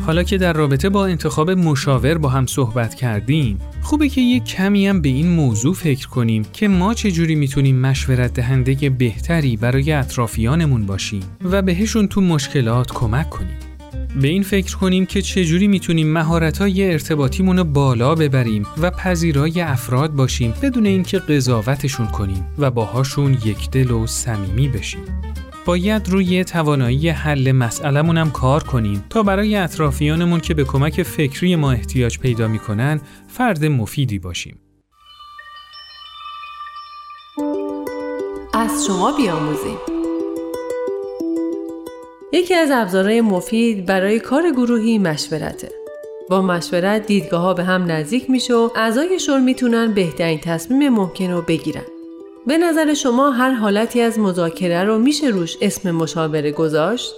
حالا 0.08 0.22
که 0.22 0.38
در 0.38 0.52
رابطه 0.52 0.88
با 0.88 1.06
انتخاب 1.06 1.50
مشاور 1.50 2.18
با 2.18 2.28
هم 2.28 2.46
صحبت 2.46 2.94
کردیم 2.94 3.58
خوبه 3.82 4.08
که 4.08 4.20
یک 4.20 4.44
کمی 4.44 4.88
هم 4.88 5.02
به 5.02 5.08
این 5.08 5.28
موضوع 5.28 5.74
فکر 5.74 6.08
کنیم 6.08 6.46
که 6.52 6.68
ما 6.68 6.94
چجوری 6.94 7.34
می‌تونیم 7.34 7.76
مشورت 7.80 8.34
دهنده 8.34 8.90
بهتری 8.90 9.56
برای 9.56 9.92
اطرافیانمون 9.92 10.86
باشیم 10.86 11.22
و 11.44 11.62
بهشون 11.62 12.08
تو 12.08 12.20
مشکلات 12.20 12.92
کمک 12.92 13.30
کنیم. 13.30 13.56
به 14.20 14.28
این 14.28 14.42
فکر 14.42 14.76
کنیم 14.76 15.06
که 15.06 15.22
چجوری 15.22 15.68
می‌تونیم 15.68 16.12
مهارت‌های 16.12 16.92
ارتباطیمون 16.92 17.58
رو 17.58 17.64
بالا 17.64 18.14
ببریم 18.14 18.66
و 18.82 18.90
پذیرای 18.90 19.60
افراد 19.60 20.12
باشیم 20.12 20.54
بدون 20.62 20.86
اینکه 20.86 21.18
قضاوتشون 21.18 22.06
کنیم 22.06 22.46
و 22.58 22.70
باهاشون 22.70 23.32
یک 23.44 23.70
دل 23.70 23.90
و 23.90 24.06
صمیمی 24.06 24.68
بشیم. 24.68 25.02
باید 25.68 26.08
روی 26.08 26.44
توانایی 26.44 27.08
حل 27.08 27.52
مسئلهمون 27.52 28.18
هم 28.18 28.30
کار 28.30 28.62
کنیم 28.62 29.04
تا 29.10 29.22
برای 29.22 29.56
اطرافیانمون 29.56 30.40
که 30.40 30.54
به 30.54 30.64
کمک 30.64 31.02
فکری 31.02 31.56
ما 31.56 31.72
احتیاج 31.72 32.18
پیدا 32.18 32.48
می‌کنن 32.48 33.00
فرد 33.28 33.64
مفیدی 33.64 34.18
باشیم. 34.18 34.58
از 38.54 38.86
شما 38.86 39.16
بیاموزیم 39.16 39.76
یکی 42.32 42.54
از 42.54 42.70
ابزارهای 42.72 43.20
مفید 43.20 43.86
برای 43.86 44.20
کار 44.20 44.50
گروهی 44.50 44.98
مشورته. 44.98 45.68
با 46.30 46.42
مشورت 46.42 47.06
دیدگاه 47.06 47.42
ها 47.42 47.54
به 47.54 47.64
هم 47.64 47.90
نزدیک 47.90 48.30
میشه 48.30 48.54
و 48.54 48.70
اعضای 48.76 49.18
می‌تونن 49.44 49.94
بهترین 49.94 50.38
تصمیم 50.38 50.88
ممکن 50.88 51.30
رو 51.30 51.42
بگیرن. 51.42 51.97
به 52.48 52.58
نظر 52.58 52.94
شما 52.94 53.30
هر 53.30 53.50
حالتی 53.50 54.00
از 54.00 54.18
مذاکره 54.18 54.84
رو 54.84 54.98
میشه 54.98 55.26
روش 55.26 55.56
اسم 55.60 55.90
مشاوره 55.90 56.50
گذاشت؟ 56.50 57.14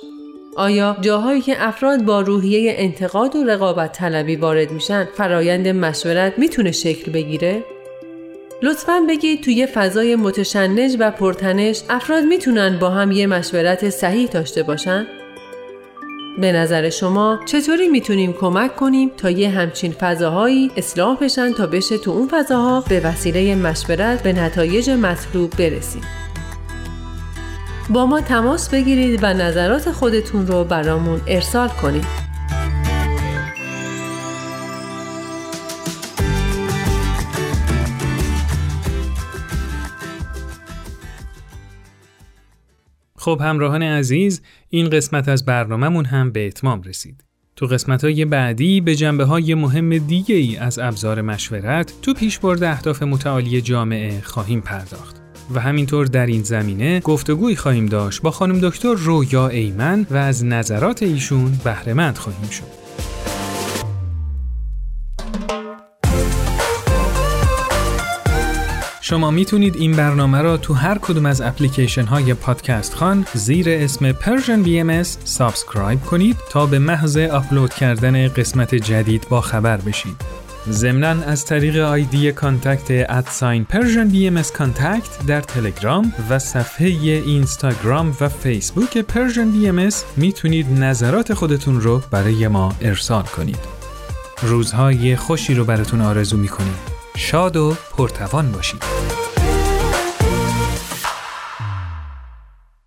آیا 0.56 0.96
جاهایی 1.00 1.40
که 1.40 1.68
افراد 1.68 2.02
با 2.04 2.20
روحیه 2.20 2.74
انتقاد 2.76 3.36
و 3.36 3.44
رقابت 3.44 3.92
طلبی 3.92 4.36
وارد 4.36 4.70
میشن 4.70 5.08
فرایند 5.14 5.68
مشورت 5.68 6.38
می‌تونه 6.38 6.72
شکل 6.72 7.12
بگیره؟ 7.12 7.64
لطفا 8.62 9.00
بگید 9.08 9.42
توی 9.42 9.66
فضای 9.66 10.16
متشنج 10.16 10.96
و 10.98 11.10
پرتنش 11.10 11.82
افراد 11.88 12.24
می‌تونن 12.24 12.78
با 12.78 12.90
هم 12.90 13.12
یه 13.12 13.26
مشورت 13.26 13.90
صحیح 13.90 14.28
داشته 14.28 14.62
باشن؟ 14.62 15.06
به 16.38 16.52
نظر 16.52 16.90
شما 16.90 17.40
چطوری 17.46 17.88
می‌تونیم 17.88 18.32
کمک 18.32 18.76
کنیم 18.76 19.10
تا 19.16 19.30
یه 19.30 19.50
همچین 19.50 19.92
فضاهایی 19.92 20.70
اصلاح 20.76 21.18
بشن 21.18 21.52
تا 21.52 21.66
بشه 21.66 21.98
تو 21.98 22.10
اون 22.10 22.28
فضاها 22.28 22.84
به 22.88 23.00
وسیله 23.00 23.54
مشورت 23.54 24.22
به 24.22 24.32
نتایج 24.32 24.90
مطلوب 24.90 25.50
برسیم؟ 25.58 26.02
با 27.90 28.06
ما 28.06 28.20
تماس 28.20 28.68
بگیرید 28.68 29.20
و 29.22 29.26
نظرات 29.26 29.90
خودتون 29.90 30.46
رو 30.46 30.64
برامون 30.64 31.20
ارسال 31.26 31.68
کنید. 31.68 32.29
خب 43.20 43.40
همراهان 43.44 43.82
عزیز 43.82 44.42
این 44.68 44.90
قسمت 44.90 45.28
از 45.28 45.44
برنامهمون 45.44 46.04
هم 46.04 46.32
به 46.32 46.46
اتمام 46.46 46.82
رسید. 46.82 47.24
تو 47.56 47.66
قسمت 47.66 48.04
های 48.04 48.24
بعدی 48.24 48.80
به 48.80 48.94
جنبه 48.96 49.24
های 49.24 49.54
مهم 49.54 49.98
دیگه 49.98 50.34
ای 50.34 50.56
از 50.56 50.78
ابزار 50.78 51.22
مشورت 51.22 51.92
تو 52.02 52.14
پیشبرد 52.14 52.62
اهداف 52.62 53.02
متعالی 53.02 53.60
جامعه 53.60 54.20
خواهیم 54.20 54.60
پرداخت. 54.60 55.16
و 55.54 55.60
همینطور 55.60 56.06
در 56.06 56.26
این 56.26 56.42
زمینه 56.42 57.00
گفتگوی 57.00 57.56
خواهیم 57.56 57.86
داشت 57.86 58.22
با 58.22 58.30
خانم 58.30 58.58
دکتر 58.68 58.94
رویا 58.94 59.48
ایمن 59.48 60.06
و 60.10 60.16
از 60.16 60.44
نظرات 60.44 61.02
ایشون 61.02 61.52
بهرهمند 61.64 62.18
خواهیم 62.18 62.50
شد. 62.50 62.89
شما 69.10 69.30
می‌تونید 69.30 69.76
این 69.76 69.92
برنامه 69.92 70.42
را 70.42 70.56
تو 70.56 70.74
هر 70.74 70.98
کدوم 70.98 71.26
از 71.26 71.40
اپلیکیشن 71.40 72.04
های 72.04 72.34
پادکست 72.34 72.94
خوان 72.94 73.26
زیر 73.34 73.66
اسم 73.70 74.12
Persian 74.12 74.66
BMS 74.66 75.08
subscribe 75.24 76.00
کنید 76.00 76.36
تا 76.50 76.66
به 76.66 76.78
محض 76.78 77.16
آپلود 77.16 77.74
کردن 77.74 78.28
قسمت 78.28 78.74
جدید 78.74 79.26
با 79.28 79.40
خبر 79.40 79.76
بشید. 79.76 80.16
ضمنا 80.70 81.08
از 81.08 81.46
طریق 81.46 81.76
آیدی 81.76 82.32
contact 82.32 83.10
at 83.10 83.29
sign 83.29 83.66
Persian 83.72 84.14
BMS 84.14 84.52
contact 84.52 85.26
در 85.26 85.40
تلگرام 85.40 86.12
و 86.30 86.38
صفحه 86.38 86.86
اینستاگرام 86.86 88.16
و 88.20 88.28
فیسبوک 88.28 89.04
Persian 89.12 89.56
BMS 89.56 89.94
می‌تونید 90.16 90.66
نظرات 90.70 91.34
خودتون 91.34 91.80
رو 91.80 92.02
برای 92.10 92.48
ما 92.48 92.74
ارسال 92.80 93.22
کنید. 93.22 93.60
روزهای 94.42 95.16
خوشی 95.16 95.54
رو 95.54 95.64
براتون 95.64 96.00
آرزو 96.00 96.36
می‌کنیم. 96.36 96.89
شاد 97.16 97.56
و 97.56 97.74
پرتوان 97.96 98.52
باشید. 98.52 98.82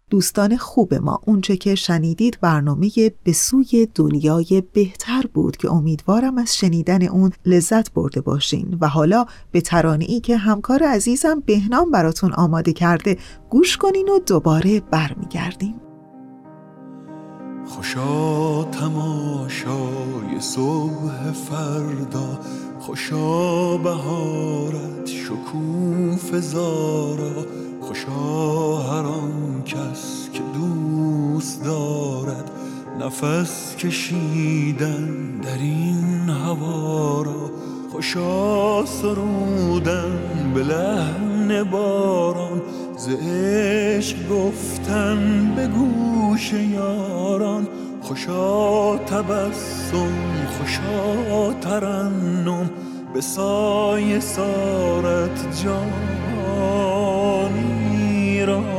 دوستان 0.10 0.58
خوب 0.58 0.94
ما 0.94 1.22
اونچه 1.26 1.58
که 1.58 1.76
شنیدید 1.76 2.38
برنامه 2.42 2.92
به 3.24 3.34
سوی 3.34 3.88
دنیای 3.96 4.64
بهتر 4.74 5.24
بود 5.34 5.58
که 5.58 5.72
امیدوارم 5.72 6.38
از 6.38 6.58
شنیدن 6.58 7.08
اون 7.08 7.32
لذت 7.46 7.94
برده 7.94 8.22
باشین 8.22 8.78
و 8.82 8.88
حالا 8.88 9.26
به 9.52 9.62
ترانه 9.62 10.06
ای 10.06 10.20
که 10.20 10.38
همکار 10.38 10.84
عزیزم 10.84 11.40
بهنام 11.46 11.92
براتون 11.92 12.34
آماده 12.34 12.74
کرده 12.74 13.18
گوش 13.50 13.78
کنین 13.78 14.10
و 14.10 14.20
دوباره 14.20 14.80
برمیگردیم 14.80 15.76
خوشا 17.66 18.64
تماشای 18.64 20.40
صبح 20.40 21.32
فردا 21.32 22.40
خوشا 22.86 23.78
بهارت 23.78 25.08
شکوف 25.08 26.36
زارا 26.36 27.46
خوشا 27.82 28.78
هر 28.78 29.06
آن 29.06 29.63
کس 29.65 30.30
که 30.34 30.39
دوست 30.54 31.63
دارد 31.63 32.52
نفس 33.00 33.76
کشیدن 33.76 35.38
در 35.43 35.58
این 35.58 36.30
هوا 36.30 37.22
را 37.22 37.52
خوشا 37.91 38.86
سرودن 38.86 40.52
به 40.54 40.63
لحن 40.63 41.63
باران 41.63 42.62
ز 42.98 43.10
گفتن 44.30 45.52
به 45.56 45.67
گوش 45.67 46.54
یاران. 46.54 47.67
خوشا 48.13 48.97
تبسم 48.97 50.13
خوشا 50.58 51.54
ترنم 51.54 52.69
به 53.13 53.21
سایه 53.21 54.19
سارت 54.19 55.63
جانی 55.63 55.86
را. 58.45 58.73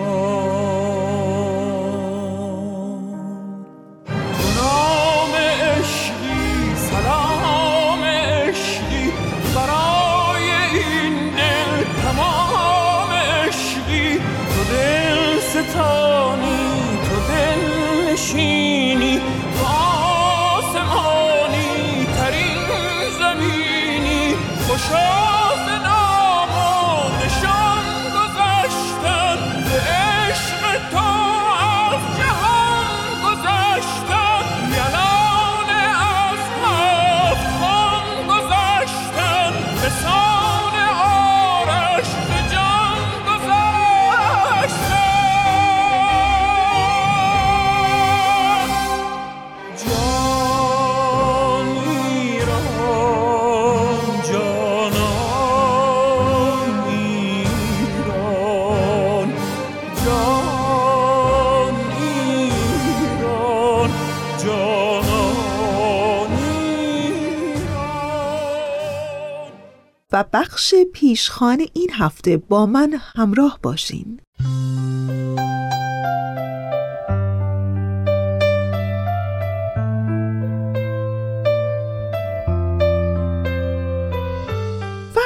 بخش 70.33 70.75
پیشخان 70.93 71.67
این 71.75 71.91
هفته 71.93 72.37
با 72.37 72.67
من 72.67 72.95
همراه 73.15 73.59
باشین. 73.63 74.21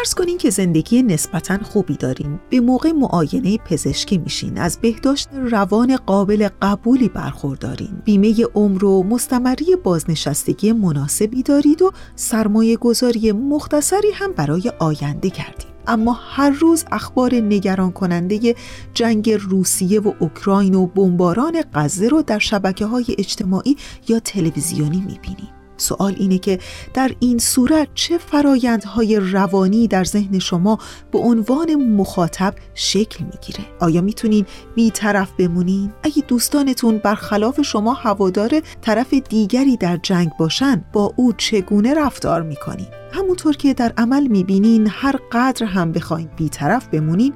فرض 0.08 0.14
کنین 0.14 0.38
که 0.38 0.50
زندگی 0.50 1.02
نسبتا 1.02 1.58
خوبی 1.62 1.96
دارین. 1.96 2.40
به 2.50 2.60
موقع 2.60 2.92
معاینه 2.92 3.58
پزشکی 3.58 4.18
میشین. 4.18 4.58
از 4.58 4.78
بهداشت 4.78 5.28
روان 5.32 5.96
قابل 5.96 6.48
قبولی 6.62 7.08
برخوردارین. 7.08 8.02
بیمه 8.04 8.44
عمر 8.54 8.84
و 8.84 9.02
مستمری 9.02 9.76
بازنشستگی 9.76 10.72
مناسبی 10.72 11.42
دارید 11.42 11.82
و 11.82 11.92
سرمایه 12.16 12.76
گذاری 12.76 13.32
مختصری 13.32 14.10
هم 14.14 14.32
برای 14.32 14.72
آینده 14.78 15.30
کردید 15.30 15.66
اما 15.86 16.12
هر 16.12 16.50
روز 16.50 16.84
اخبار 16.92 17.34
نگران 17.34 17.92
کننده 17.92 18.54
جنگ 18.94 19.30
روسیه 19.30 20.00
و 20.00 20.12
اوکراین 20.18 20.74
و 20.74 20.86
بمباران 20.86 21.62
غزه 21.74 22.08
رو 22.08 22.22
در 22.22 22.38
شبکه 22.38 22.86
های 22.86 23.06
اجتماعی 23.18 23.76
یا 24.08 24.20
تلویزیونی 24.20 25.00
می‌بینید 25.00 25.57
سوال 25.78 26.14
اینه 26.18 26.38
که 26.38 26.58
در 26.94 27.10
این 27.20 27.38
صورت 27.38 27.88
چه 27.94 28.18
فرایندهای 28.18 29.16
روانی 29.16 29.88
در 29.88 30.04
ذهن 30.04 30.38
شما 30.38 30.78
به 31.12 31.18
عنوان 31.18 31.74
مخاطب 31.74 32.54
شکل 32.74 33.24
می‌گیره؟ 33.24 33.64
آیا 33.80 34.00
می‌تونین 34.00 34.46
بیطرف 34.74 35.32
بمونین؟ 35.38 35.92
اگه 36.02 36.22
دوستانتون 36.28 36.98
برخلاف 36.98 37.62
شما 37.62 37.92
هوادار 37.92 38.62
طرف 38.82 39.14
دیگری 39.14 39.76
در 39.76 39.96
جنگ 39.96 40.30
باشن 40.38 40.84
با 40.92 41.12
او 41.16 41.32
چگونه 41.32 41.94
رفتار 41.94 42.42
می‌کنین؟ 42.42 42.88
همونطور 43.12 43.56
که 43.56 43.74
در 43.74 43.92
عمل 43.96 44.26
می‌بینین 44.26 44.88
هر 44.90 45.16
قدر 45.32 45.66
هم 45.66 45.92
بخواین 45.92 46.28
بیطرف 46.36 46.88
بمونین 46.88 47.32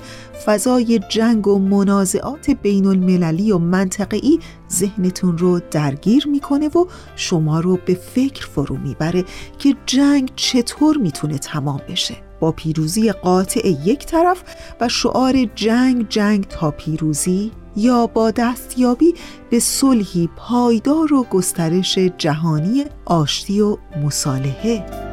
فضای 0.46 1.00
جنگ 1.08 1.48
و 1.48 1.58
منازعات 1.58 2.50
بین 2.50 2.87
المللی 2.87 3.52
و 3.52 3.58
منطقه‌ای 3.58 4.38
ذهنتون 4.72 5.38
رو 5.38 5.61
درگیر 5.70 6.28
می‌کنه 6.28 6.68
و 6.68 6.87
شما 7.16 7.61
رو 7.61 7.78
به 7.87 7.94
فکر 7.94 8.46
فرو 8.46 8.76
می‌بره 8.76 9.24
که 9.58 9.74
جنگ 9.87 10.32
چطور 10.37 10.96
می‌تونه 10.96 11.38
تمام 11.38 11.80
بشه. 11.88 12.14
با 12.40 12.52
پیروزی 12.52 13.12
قاطع 13.12 13.68
یک 13.68 14.06
طرف 14.06 14.42
و 14.80 14.88
شعار 14.88 15.44
جنگ 15.54 16.08
جنگ 16.08 16.48
تا 16.48 16.70
پیروزی 16.70 17.52
یا 17.76 18.06
با 18.06 18.30
دستیابی 18.30 19.14
به 19.50 19.58
صلحی 19.61 20.28
پایدار 20.37 21.14
و 21.14 21.22
گسترش 21.30 21.98
جهانی 21.98 22.85
آشتی 23.04 23.61
و 23.61 23.76
مصالحه. 24.02 25.12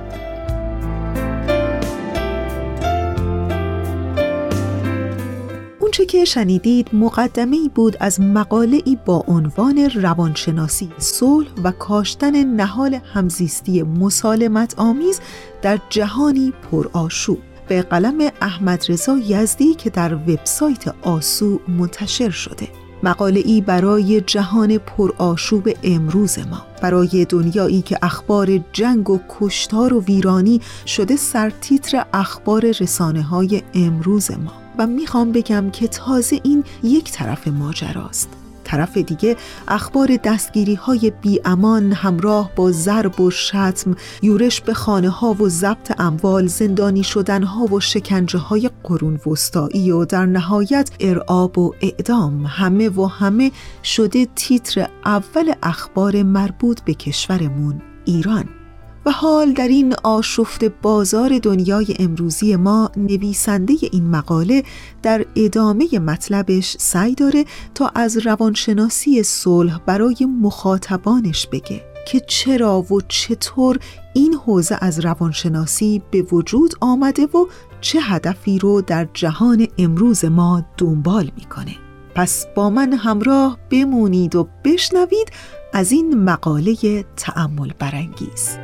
اونچه 5.99 6.17
که 6.17 6.25
شنیدید 6.25 6.89
مقدمه 6.93 7.57
ای 7.57 7.69
بود 7.75 7.97
از 7.99 8.21
مقاله 8.21 8.81
ای 8.85 8.97
با 9.05 9.23
عنوان 9.27 9.89
روانشناسی 9.89 10.89
صلح 10.97 11.47
و 11.63 11.71
کاشتن 11.71 12.43
نهال 12.43 12.99
همزیستی 13.13 13.83
مسالمت 13.83 14.73
آمیز 14.77 15.19
در 15.61 15.79
جهانی 15.89 16.53
پرآشوب 16.71 17.39
به 17.67 17.81
قلم 17.81 18.31
احمد 18.41 18.85
رضا 18.89 19.17
یزدی 19.17 19.73
که 19.73 19.89
در 19.89 20.15
وبسایت 20.15 20.93
آسو 21.01 21.59
منتشر 21.67 22.29
شده. 22.29 22.67
مقاله 23.03 23.41
ای 23.45 23.61
برای 23.61 24.21
جهان 24.21 24.77
پرآشوب 24.77 25.69
امروز 25.83 26.39
ما. 26.39 26.65
برای 26.81 27.25
دنیایی 27.29 27.81
که 27.81 27.97
اخبار 28.01 28.59
جنگ 28.73 29.09
و 29.09 29.19
کشتار 29.39 29.93
و 29.93 30.01
ویرانی 30.01 30.61
شده 30.85 31.15
سرتیتر 31.15 32.05
اخبار 32.13 32.65
رسانه 32.65 33.21
های 33.21 33.61
امروز 33.73 34.31
ما. 34.31 34.68
و 34.79 34.87
می‌خوام 34.87 35.31
بگم 35.31 35.69
که 35.69 35.87
تازه 35.87 36.39
این 36.43 36.63
یک 36.83 37.11
طرف 37.11 37.47
ماجراست. 37.47 38.29
طرف 38.63 38.97
دیگه 38.97 39.37
اخبار 39.67 40.17
دستگیری 40.23 40.75
های 40.75 41.11
بی 41.21 41.39
امان 41.45 41.91
همراه 41.91 42.51
با 42.55 42.71
ضرب 42.71 43.21
و 43.21 43.31
شتم 43.31 43.95
یورش 44.21 44.61
به 44.61 44.73
خانه 44.73 45.09
ها 45.09 45.33
و 45.33 45.49
ضبط 45.49 45.99
اموال 45.99 46.47
زندانی 46.47 47.03
شدن 47.03 47.43
ها 47.43 47.65
و 47.65 47.79
شکنجه 47.79 48.39
های 48.39 48.69
قرون 48.83 49.19
وسطایی 49.27 49.91
و 49.91 50.05
در 50.05 50.25
نهایت 50.25 50.91
ارعاب 50.99 51.57
و 51.57 51.73
اعدام. 51.81 52.45
همه 52.45 52.89
و 52.89 53.05
همه 53.05 53.51
شده 53.83 54.27
تیتر 54.35 54.87
اول 55.05 55.53
اخبار 55.63 56.23
مربوط 56.23 56.81
به 56.81 56.93
کشورمون 56.93 57.81
ایران. 58.05 58.58
و 59.05 59.11
حال 59.11 59.53
در 59.53 59.67
این 59.67 59.95
آشفت 60.03 60.63
بازار 60.63 61.39
دنیای 61.43 61.95
امروزی 61.99 62.55
ما 62.55 62.91
نویسنده 62.97 63.73
این 63.91 64.09
مقاله 64.09 64.63
در 65.03 65.25
ادامه 65.35 65.99
مطلبش 65.99 66.75
سعی 66.79 67.15
داره 67.15 67.45
تا 67.75 67.91
از 67.95 68.17
روانشناسی 68.17 69.23
صلح 69.23 69.79
برای 69.85 70.27
مخاطبانش 70.41 71.47
بگه 71.47 71.89
که 72.07 72.19
چرا 72.19 72.81
و 72.81 73.01
چطور 73.07 73.79
این 74.13 74.33
حوزه 74.33 74.77
از 74.81 74.99
روانشناسی 74.99 76.01
به 76.11 76.21
وجود 76.21 76.73
آمده 76.81 77.25
و 77.25 77.45
چه 77.81 77.99
هدفی 78.01 78.59
رو 78.59 78.81
در 78.81 79.07
جهان 79.13 79.67
امروز 79.77 80.25
ما 80.25 80.65
دنبال 80.77 81.31
می‌کنه 81.37 81.75
پس 82.15 82.45
با 82.55 82.69
من 82.69 82.93
همراه 82.93 83.57
بمونید 83.69 84.35
و 84.35 84.47
بشنوید 84.63 85.31
از 85.73 85.91
این 85.91 86.23
مقاله 86.23 87.05
تأمل 87.17 87.73
برانگیز. 87.79 88.57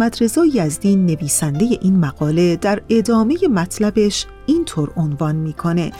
احمد 0.00 0.22
رضا 0.22 0.46
یزدی 0.46 0.96
نویسنده 0.96 1.64
این 1.64 1.98
مقاله 1.98 2.56
در 2.56 2.82
ادامه 2.88 3.36
مطلبش 3.48 4.26
اینطور 4.46 4.90
عنوان 4.96 5.36
می‌کنه 5.36 5.92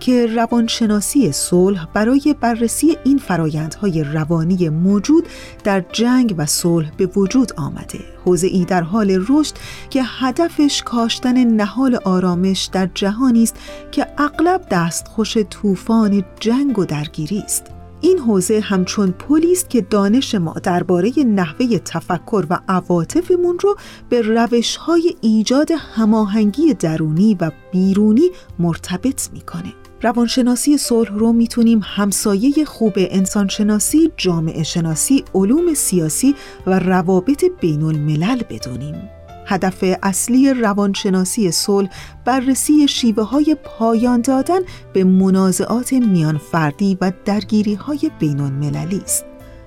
که 0.00 0.26
روانشناسی 0.26 1.32
صلح 1.32 1.86
برای 1.94 2.36
بررسی 2.40 2.96
این 3.04 3.18
فرایندهای 3.18 4.04
روانی 4.04 4.68
موجود 4.68 5.26
در 5.64 5.84
جنگ 5.92 6.34
و 6.38 6.46
صلح 6.46 6.90
به 6.96 7.06
وجود 7.06 7.52
آمده. 7.56 8.00
حوزه 8.24 8.46
ای 8.46 8.64
در 8.64 8.82
حال 8.82 9.24
رشد 9.28 9.54
که 9.90 10.02
هدفش 10.04 10.82
کاشتن 10.82 11.44
نهال 11.44 11.98
آرامش 12.04 12.68
در 12.72 12.88
جهانی 12.94 13.42
است 13.42 13.56
که 13.92 14.06
اغلب 14.18 14.66
دستخوش 14.70 15.38
طوفان 15.38 16.24
جنگ 16.40 16.78
و 16.78 16.84
درگیری 16.84 17.38
است. 17.38 17.77
این 18.00 18.18
حوزه 18.18 18.60
همچون 18.60 19.10
پلی 19.10 19.52
است 19.52 19.70
که 19.70 19.80
دانش 19.80 20.34
ما 20.34 20.54
درباره 20.62 21.12
نحوه 21.26 21.78
تفکر 21.78 22.46
و 22.50 22.58
عواطفمون 22.68 23.58
رو 23.58 23.76
به 24.08 24.20
روش‌های 24.20 25.14
ایجاد 25.20 25.70
هماهنگی 25.94 26.74
درونی 26.74 27.36
و 27.40 27.50
بیرونی 27.72 28.30
مرتبط 28.58 29.28
می‌کنه. 29.32 29.74
روانشناسی 30.02 30.78
صلح 30.78 31.14
رو 31.14 31.32
می‌تونیم 31.32 31.80
همسایه 31.84 32.64
خوب 32.64 32.92
انسانشناسی، 32.96 34.12
جامعه 34.16 34.62
شناسی، 34.62 35.24
علوم 35.34 35.74
سیاسی 35.74 36.34
و 36.66 36.78
روابط 36.78 37.44
بین 37.60 37.82
الملل 37.82 38.42
بدونیم. 38.50 39.17
هدف 39.48 39.84
اصلی 40.02 40.54
روانشناسی 40.54 41.50
صلح 41.50 41.88
بررسی 42.24 42.88
شیوه 42.88 43.24
های 43.24 43.56
پایان 43.64 44.20
دادن 44.20 44.60
به 44.92 45.04
منازعات 45.04 45.92
میان 45.92 46.38
فردی 46.38 46.98
و 47.00 47.12
درگیری 47.24 47.74
های 47.74 48.10
بین 48.18 48.40
المللی 48.40 49.00
است. 49.04 49.24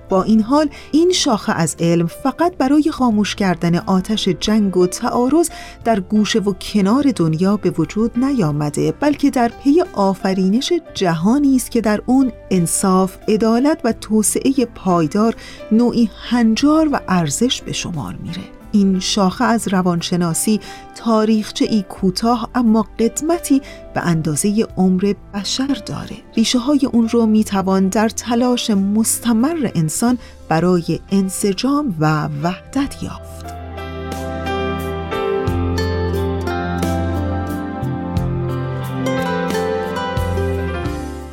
با 0.08 0.22
این 0.22 0.40
حال 0.42 0.68
این 0.92 1.12
شاخه 1.12 1.52
از 1.52 1.76
علم 1.80 2.06
فقط 2.06 2.56
برای 2.56 2.90
خاموش 2.90 3.34
کردن 3.34 3.76
آتش 3.76 4.28
جنگ 4.28 4.76
و 4.76 4.86
تعارض 4.86 5.50
در 5.84 6.00
گوشه 6.00 6.38
و 6.38 6.52
کنار 6.52 7.12
دنیا 7.16 7.56
به 7.56 7.70
وجود 7.70 8.18
نیامده 8.18 8.92
بلکه 8.92 9.30
در 9.30 9.48
پی 9.48 9.82
آفرینش 9.92 10.72
جهانی 10.94 11.56
است 11.56 11.70
که 11.70 11.80
در 11.80 12.02
اون 12.06 12.32
انصاف، 12.50 13.16
عدالت 13.28 13.80
و 13.84 13.92
توسعه 13.92 14.52
پایدار 14.74 15.34
نوعی 15.72 16.10
هنجار 16.28 16.88
و 16.92 17.00
ارزش 17.08 17.62
به 17.62 17.72
شمار 17.72 18.14
میره. 18.22 18.61
این 18.72 19.00
شاخه 19.00 19.44
از 19.44 19.68
روانشناسی 19.68 20.60
تاریخچه 20.94 21.64
ای 21.64 21.82
کوتاه 21.82 22.50
اما 22.54 22.86
قدمتی 22.98 23.62
به 23.94 24.00
اندازه 24.00 24.66
عمر 24.76 25.14
بشر 25.34 25.82
داره. 25.86 26.16
ریشه 26.36 26.58
های 26.58 26.86
اون 26.92 27.08
رو 27.08 27.26
می‌توان 27.26 27.88
در 27.88 28.08
تلاش 28.08 28.70
مستمر 28.70 29.70
انسان 29.74 30.18
برای 30.48 31.00
انسجام 31.10 31.96
و 32.00 32.28
وحدت 32.42 33.02
یافت. 33.02 33.61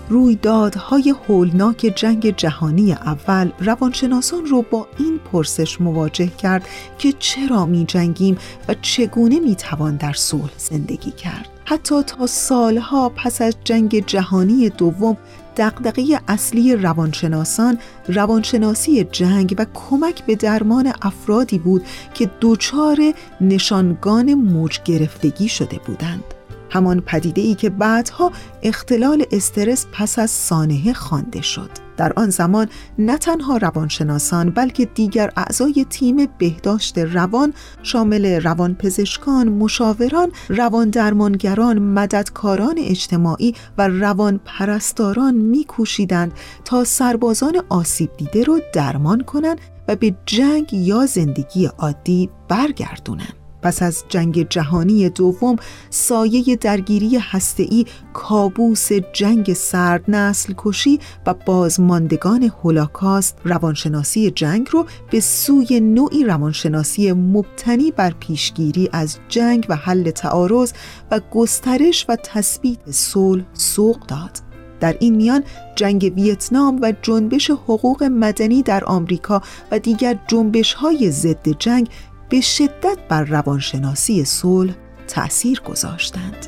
رویدادهای 0.10 1.16
هولناک 1.28 1.94
جنگ 1.96 2.36
جهانی 2.36 2.94
اول 2.94 3.52
روانشناسان 3.60 4.46
رو 4.46 4.62
با 4.62 4.88
این 4.98 5.20
پرسش 5.32 5.82
مواجه 5.82 6.28
کرد 6.28 6.68
که 6.98 7.14
چرا 7.20 7.66
می 7.66 7.86
جنگیم 7.86 8.38
و 8.68 8.76
چگونه 8.82 9.40
می 9.40 9.56
توان 9.56 9.96
در 9.96 10.14
صلح 10.14 10.52
زندگی 10.58 11.12
کرد. 11.12 11.50
حتی 11.66 12.04
تا 12.04 12.28
سالها 12.28 13.10
پس 13.10 13.42
از 13.42 13.56
جنگ 13.64 14.06
جهانی 14.06 14.70
دوم 14.70 15.18
دقدقه 15.58 16.20
اصلی 16.28 16.76
روانشناسان 16.76 17.78
روانشناسی 18.08 19.04
جنگ 19.04 19.56
و 19.58 19.66
کمک 19.74 20.26
به 20.26 20.36
درمان 20.36 20.94
افرادی 21.02 21.58
بود 21.58 21.86
که 22.14 22.30
دچار 22.42 22.98
نشانگان 23.42 24.34
موج 24.34 24.80
گرفتگی 24.86 25.48
شده 25.48 25.80
بودند. 25.86 26.39
همان 26.70 27.02
پدیده 27.02 27.42
ای 27.42 27.56
که 27.56 27.70
بعدها 27.70 28.32
اختلال 28.64 29.26
استرس 29.32 29.86
پس 29.92 30.20
از 30.20 30.32
سانحه 30.32 30.94
خوانده 30.94 31.42
شد 31.42 31.70
در 32.00 32.14
آن 32.16 32.30
زمان 32.30 32.68
نه 32.98 33.18
تنها 33.18 33.58
روانشناسان 33.58 34.50
بلکه 34.50 34.86
دیگر 34.86 35.32
اعضای 35.38 35.86
تیم 35.90 36.28
بهداشت 36.38 36.98
روان 36.98 37.54
شامل 37.84 38.42
روانپزشکان، 38.42 39.50
مشاوران، 39.50 40.32
روان 40.50 40.90
درمانگران، 40.90 41.80
مددکاران 41.80 42.76
اجتماعی 42.78 43.56
و 43.78 43.88
روان 43.88 44.40
پرستاران 44.46 45.36
میکوشیدند 45.36 46.34
تا 46.66 46.84
سربازان 46.84 47.62
آسیب 47.70 48.18
دیده 48.18 48.44
را 48.44 48.60
درمان 48.74 49.22
کنند 49.22 49.62
و 49.88 49.96
به 49.96 50.16
جنگ 50.26 50.74
یا 50.74 51.06
زندگی 51.06 51.66
عادی 51.66 52.30
برگردونند. 52.48 53.34
پس 53.62 53.82
از 53.82 54.04
جنگ 54.10 54.50
جهانی 54.50 55.10
دوم 55.10 55.56
سایه 55.90 56.56
درگیری 56.56 57.18
هسته‌ای 57.18 57.86
کابوس 58.14 58.90
جنگ 59.14 59.54
سرد 59.54 60.04
نسل 60.08 60.54
کشی 60.58 61.00
و 61.26 61.34
بازماندگان 61.34 62.44
هولاکاست 62.44 63.38
روانشناسی 63.44 64.32
جنگ 64.32 64.68
رو 64.72 64.86
به 65.12 65.20
سوی 65.20 65.80
نوعی 65.80 66.24
روانشناسی 66.24 67.12
مبتنی 67.12 67.92
بر 67.92 68.14
پیشگیری 68.20 68.90
از 68.94 69.18
جنگ 69.30 69.66
و 69.70 69.76
حل 69.76 70.12
تعارض 70.12 70.74
و 71.12 71.20
گسترش 71.32 72.06
و 72.10 72.16
تثبیت 72.16 72.92
صلح 72.92 73.44
سوق 73.54 74.06
داد. 74.08 74.50
در 74.80 74.96
این 75.00 75.16
میان 75.16 75.44
جنگ 75.76 76.14
ویتنام 76.16 76.80
و 76.82 76.94
جنبش 77.02 77.50
حقوق 77.52 78.04
مدنی 78.04 78.64
در 78.64 78.86
آمریکا 78.86 79.42
و 79.72 79.80
دیگر 79.80 80.20
جنبش 80.28 80.74
های 80.74 81.12
ضد 81.12 81.50
جنگ 81.50 81.90
به 82.30 82.42
شدت 82.42 82.98
بر 83.10 83.24
روانشناسی 83.24 84.26
صلح 84.26 84.74
تأثیر 85.08 85.62
گذاشتند. 85.62 86.48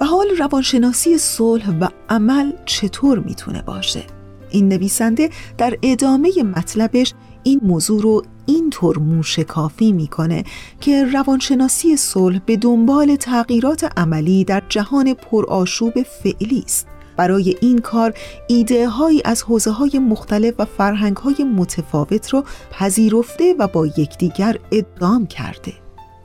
و 0.00 0.04
حال 0.04 0.26
روانشناسی 0.38 1.18
صلح 1.18 1.78
و 1.80 1.88
عمل 2.08 2.52
چطور 2.64 3.18
می‌تونه 3.18 3.62
باشه؟ 3.62 4.02
این 4.50 4.68
نویسنده 4.68 5.30
در 5.58 5.78
ادامه 5.82 6.42
مطلبش 6.42 7.14
این 7.42 7.60
موضوع 7.62 8.02
رو 8.02 8.22
اینطور 8.46 8.98
موشکافی 8.98 9.92
می‌کنه 9.92 10.44
که 10.80 11.04
روانشناسی 11.04 11.96
صلح 11.96 12.38
به 12.46 12.56
دنبال 12.56 13.16
تغییرات 13.16 13.98
عملی 13.98 14.44
در 14.44 14.62
جهان 14.68 15.14
پرآشوب 15.14 16.02
فعلی 16.02 16.62
است 16.66 16.86
برای 17.16 17.56
این 17.60 17.78
کار 17.78 18.14
ایده 18.48 18.88
هایی 18.88 19.22
از 19.24 19.42
حوزه 19.42 19.70
های 19.70 19.98
مختلف 19.98 20.54
و 20.58 20.64
فرهنگ 20.64 21.16
های 21.16 21.44
متفاوت 21.44 22.34
را 22.34 22.44
پذیرفته 22.70 23.54
و 23.58 23.68
با 23.68 23.86
یکدیگر 23.86 24.58
ادغام 24.72 25.26
کرده. 25.26 25.72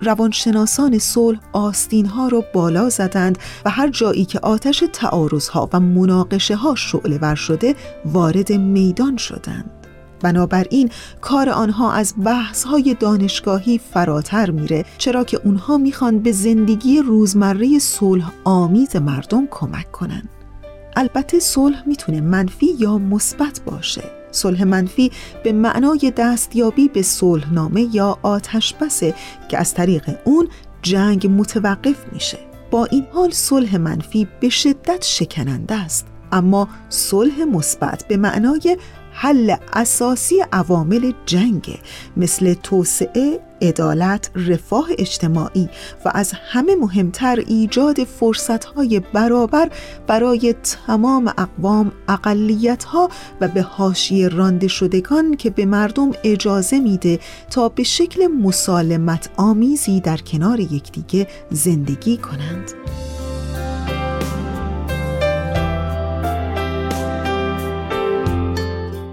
روانشناسان 0.01 0.99
صلح 0.99 1.39
آستین 1.53 2.05
ها 2.05 2.27
را 2.27 2.43
بالا 2.53 2.89
زدند 2.89 3.37
و 3.65 3.69
هر 3.69 3.89
جایی 3.89 4.25
که 4.25 4.39
آتش 4.39 4.83
تعارض 4.93 5.47
ها 5.47 5.69
و 5.73 5.79
مناقشه 5.79 6.55
ها 6.55 6.75
شعله 6.75 7.17
ور 7.17 7.35
شده 7.35 7.75
وارد 8.05 8.51
میدان 8.51 9.17
شدند. 9.17 9.71
بنابراین 10.21 10.89
کار 11.21 11.49
آنها 11.49 11.91
از 11.91 12.13
بحث 12.23 12.63
های 12.63 12.95
دانشگاهی 12.99 13.81
فراتر 13.93 14.51
میره 14.51 14.85
چرا 14.97 15.23
که 15.23 15.41
اونها 15.43 15.77
می‌خوان 15.77 16.19
به 16.19 16.31
زندگی 16.31 16.99
روزمره 16.99 17.79
صلح 17.79 18.31
آمیز 18.43 18.95
مردم 18.95 19.47
کمک 19.51 19.91
کنند. 19.91 20.29
البته 20.95 21.39
صلح 21.39 21.83
می‌تونه 21.85 22.21
منفی 22.21 22.75
یا 22.79 22.97
مثبت 22.97 23.61
باشه. 23.65 24.03
صلح 24.31 24.63
منفی 24.63 25.11
به 25.43 25.51
معنای 25.51 26.13
دستیابی 26.17 26.87
به 26.87 27.01
صلحنامه 27.01 27.95
یا 27.95 28.17
آتش 28.21 28.73
بسه 28.73 29.13
که 29.49 29.57
از 29.57 29.73
طریق 29.73 30.17
اون 30.23 30.47
جنگ 30.81 31.27
متوقف 31.27 32.13
میشه. 32.13 32.37
با 32.71 32.85
این 32.85 33.05
حال 33.13 33.31
صلح 33.31 33.77
منفی 33.77 34.27
به 34.39 34.49
شدت 34.49 35.03
شکننده 35.05 35.75
است. 35.75 36.07
اما 36.31 36.67
صلح 36.89 37.43
مثبت 37.43 38.05
به 38.07 38.17
معنای 38.17 38.77
حل 39.13 39.55
اساسی 39.73 40.35
عوامل 40.53 41.11
جنگ 41.25 41.79
مثل 42.17 42.53
توسعه، 42.53 43.39
عدالت، 43.61 44.31
رفاه 44.35 44.87
اجتماعی 44.97 45.69
و 46.05 46.11
از 46.13 46.33
همه 46.51 46.75
مهمتر 46.75 47.43
ایجاد 47.47 48.03
فرصتهای 48.03 49.01
برابر 49.13 49.69
برای 50.07 50.55
تمام 50.87 51.27
اقوام 51.37 51.91
اقلیتها 52.07 53.09
و 53.41 53.47
به 53.47 53.61
حاشیه 53.61 54.27
رانده 54.27 54.67
شدگان 54.67 55.35
که 55.35 55.49
به 55.49 55.65
مردم 55.65 56.11
اجازه 56.23 56.79
میده 56.79 57.19
تا 57.49 57.69
به 57.69 57.83
شکل 57.83 58.27
مسالمت 58.27 59.29
آمیزی 59.37 59.99
در 59.99 60.17
کنار 60.17 60.59
یکدیگه 60.59 61.27
زندگی 61.51 62.17
کنند. 62.17 62.71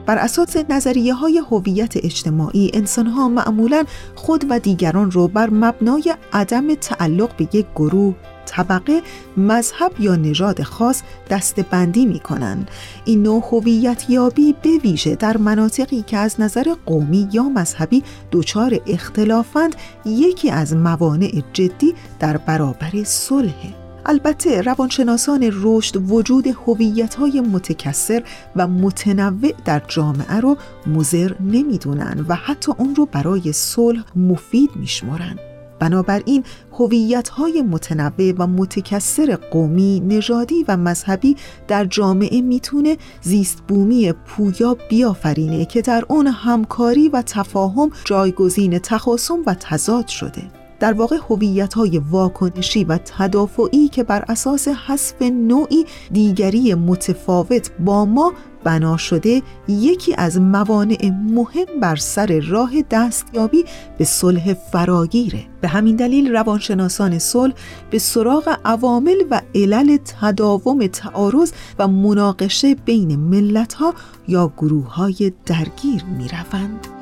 بر 0.08 0.18
اساس 0.18 0.56
نظریه 0.68 1.14
های 1.14 1.42
هویت 1.50 1.96
اجتماعی 1.96 2.70
انسان 2.74 3.06
ها 3.06 3.28
معمولا 3.28 3.84
خود 4.14 4.44
و 4.50 4.58
دیگران 4.58 5.10
رو 5.10 5.28
بر 5.28 5.50
مبنای 5.50 6.14
عدم 6.32 6.74
تعلق 6.74 7.36
به 7.36 7.48
یک 7.52 7.66
گروه 7.76 8.14
طبقه 8.46 9.02
مذهب 9.36 9.92
یا 10.00 10.16
نژاد 10.16 10.62
خاص 10.62 11.02
دستبندی 11.30 12.06
می 12.06 12.20
کنند. 12.20 12.70
این 13.04 13.22
نوع 13.22 13.44
هویت 13.52 14.10
یابی 14.10 14.54
به 14.62 14.70
ویژه 14.84 15.14
در 15.14 15.36
مناطقی 15.36 16.02
که 16.02 16.16
از 16.16 16.40
نظر 16.40 16.74
قومی 16.86 17.28
یا 17.32 17.42
مذهبی 17.42 18.02
دچار 18.32 18.80
اختلافند 18.86 19.76
یکی 20.04 20.50
از 20.50 20.76
موانع 20.76 21.42
جدی 21.52 21.94
در 22.20 22.36
برابر 22.36 23.04
صلح 23.04 23.87
البته 24.08 24.60
روانشناسان 24.60 25.50
رشد 25.52 26.10
وجود 26.10 26.46
هویت‌های 26.46 27.40
متکثر 27.40 28.22
و 28.56 28.66
متنوع 28.66 29.52
در 29.64 29.82
جامعه 29.88 30.40
رو 30.40 30.56
مزر 30.86 31.32
نمی‌دونن 31.40 32.24
و 32.28 32.34
حتی 32.34 32.72
اون 32.78 32.94
رو 32.94 33.06
برای 33.06 33.52
صلح 33.52 34.04
مفید 34.16 34.70
میشمرند. 34.76 35.38
بنابراین 35.78 36.44
هویت‌های 36.72 37.62
متنوع 37.62 38.32
و 38.38 38.46
متکثر 38.46 39.36
قومی، 39.36 40.00
نژادی 40.00 40.64
و 40.68 40.76
مذهبی 40.76 41.36
در 41.68 41.84
جامعه 41.84 42.40
می‌تونه 42.40 42.96
زیست 43.22 43.62
بومی 43.68 44.12
پویا 44.12 44.76
بیافرینه 44.90 45.64
که 45.64 45.82
در 45.82 46.04
اون 46.08 46.26
همکاری 46.26 47.08
و 47.08 47.22
تفاهم 47.26 47.90
جایگزین 48.04 48.78
تخاصم 48.78 49.38
و 49.46 49.54
تضاد 49.54 50.06
شده. 50.06 50.42
در 50.80 50.92
واقع 50.92 51.16
هویت 51.30 51.74
های 51.74 51.98
واکنشی 51.98 52.84
و 52.84 52.98
تدافعی 52.98 53.88
که 53.88 54.02
بر 54.02 54.24
اساس 54.28 54.68
حذف 54.68 55.22
نوعی 55.22 55.84
دیگری 56.12 56.74
متفاوت 56.74 57.70
با 57.80 58.04
ما 58.04 58.32
بنا 58.64 58.96
شده 58.96 59.42
یکی 59.68 60.14
از 60.14 60.40
موانع 60.40 61.10
مهم 61.10 61.80
بر 61.80 61.96
سر 61.96 62.40
راه 62.48 62.70
دستیابی 62.90 63.64
به 63.98 64.04
صلح 64.04 64.54
فراگیره 64.54 65.44
به 65.60 65.68
همین 65.68 65.96
دلیل 65.96 66.32
روانشناسان 66.32 67.18
صلح 67.18 67.54
به 67.90 67.98
سراغ 67.98 68.58
عوامل 68.64 69.16
و 69.30 69.40
علل 69.54 69.96
تداوم 70.20 70.86
تعارض 70.86 71.52
و 71.78 71.88
مناقشه 71.88 72.74
بین 72.74 73.16
ملت 73.16 73.74
ها 73.74 73.94
یا 74.28 74.52
گروه 74.56 74.94
های 74.94 75.32
درگیر 75.46 76.04
می 76.18 76.28
روند. 76.28 76.97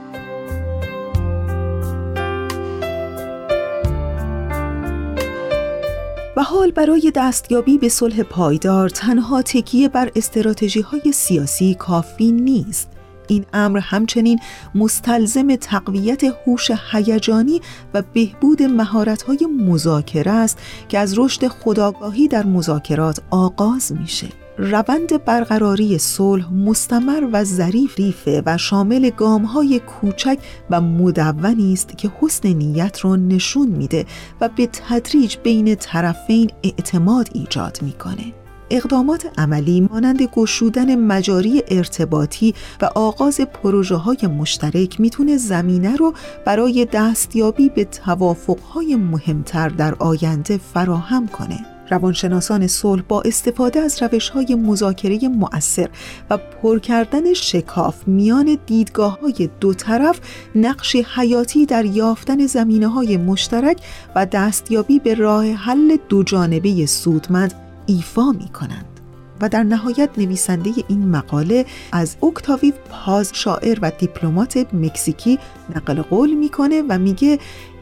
و 6.37 6.43
حال 6.43 6.71
برای 6.71 7.13
دستیابی 7.15 7.79
به 7.79 7.89
صلح 7.89 8.23
پایدار 8.23 8.89
تنها 8.89 9.43
تکیه 9.43 9.89
بر 9.89 10.11
استراتژی 10.17 10.81
های 10.81 11.13
سیاسی 11.13 11.75
کافی 11.75 12.33
نیست 12.33 12.89
این 13.29 13.45
امر 13.53 13.79
همچنین 13.79 14.39
مستلزم 14.75 15.57
تقویت 15.57 16.25
هوش 16.25 16.71
هیجانی 16.93 17.61
و 17.95 18.03
بهبود 18.13 18.63
مهارت‌های 18.63 19.47
مذاکره 19.67 20.33
است 20.33 20.59
که 20.89 20.99
از 20.99 21.19
رشد 21.19 21.49
خداگاهی 21.49 22.29
در 22.29 22.47
مذاکرات 22.47 23.21
آغاز 23.31 23.93
میشه. 23.93 24.46
روند 24.59 25.25
برقراری 25.25 25.99
صلح 25.99 26.53
مستمر 26.53 27.29
و 27.33 27.45
ظریف 27.45 27.99
ریفه 27.99 28.43
و 28.47 28.59
شامل 28.59 29.11
های 29.55 29.79
کوچک 29.81 30.39
و 30.71 30.81
مدونی 30.81 31.73
است 31.73 31.99
که 31.99 32.13
حسن 32.21 32.49
نیت 32.49 33.05
را 33.05 33.17
نشون 33.17 33.69
میده 33.69 34.07
و 34.41 34.49
به 34.49 34.69
تدریج 34.73 35.37
بین 35.43 35.75
طرفین 35.75 36.51
اعتماد 36.63 37.29
ایجاد 37.33 37.79
می‌کنه. 37.83 38.33
اقدامات 38.71 39.27
عملی 39.39 39.81
مانند 39.81 40.23
گشودن 40.23 40.95
مجاری 40.95 41.63
ارتباطی 41.69 42.55
و 42.83 42.85
آغاز 42.95 43.41
پروژه 43.41 43.97
های 43.97 44.27
مشترک 44.39 45.01
می‌تونه 45.01 45.37
زمینه 45.37 45.97
رو 45.97 46.15
برای 46.45 46.89
دستیابی 46.93 47.69
به 47.69 47.85
توافقهای 47.85 48.97
مهمتر 48.97 49.69
در 49.69 49.95
آینده 49.95 50.59
فراهم 50.59 51.29
کنه. 51.29 51.76
روانشناسان 51.91 52.67
صلح 52.67 53.03
با 53.09 53.23
استفاده 53.23 53.81
از 53.81 54.03
روش 54.03 54.29
های 54.29 54.55
مذاکره 54.55 55.29
مؤثر 55.29 55.89
و 56.31 56.37
پر 56.37 56.79
کردن 56.79 57.35
شکاف 57.35 58.09
میان 58.09 58.59
دیدگاه 58.67 59.21
های 59.21 59.49
دو 59.61 59.75
طرف 59.75 60.21
نقش 60.55 60.97
حیاتی 60.97 61.67
در 61.67 61.85
یافتن 61.85 62.47
زمینه 62.47 62.89
های 62.89 63.17
مشترک 63.17 63.81
و 64.15 64.27
دستیابی 64.27 64.99
به 64.99 65.15
راه 65.15 65.53
حل 65.53 65.97
دو 66.09 66.23
جانبه 66.23 66.87
سودمند 66.87 67.55
ایفا 67.87 68.33
می 68.33 68.49
کنند. 68.49 68.97
و 69.41 69.49
در 69.49 69.63
نهایت 69.63 70.11
نویسنده 70.19 70.71
این 70.89 71.09
مقاله 71.09 71.67
از 71.93 72.17
اکتاویو 72.23 72.75
پاز 72.91 73.31
شاعر 73.35 73.79
و 73.83 73.93
دیپلمات 73.99 74.67
مکزیکی 74.73 75.39
نقل 75.77 76.03
قول 76.03 76.35
می‌کنه 76.35 76.83
و 76.89 76.99
میگه 76.99 77.39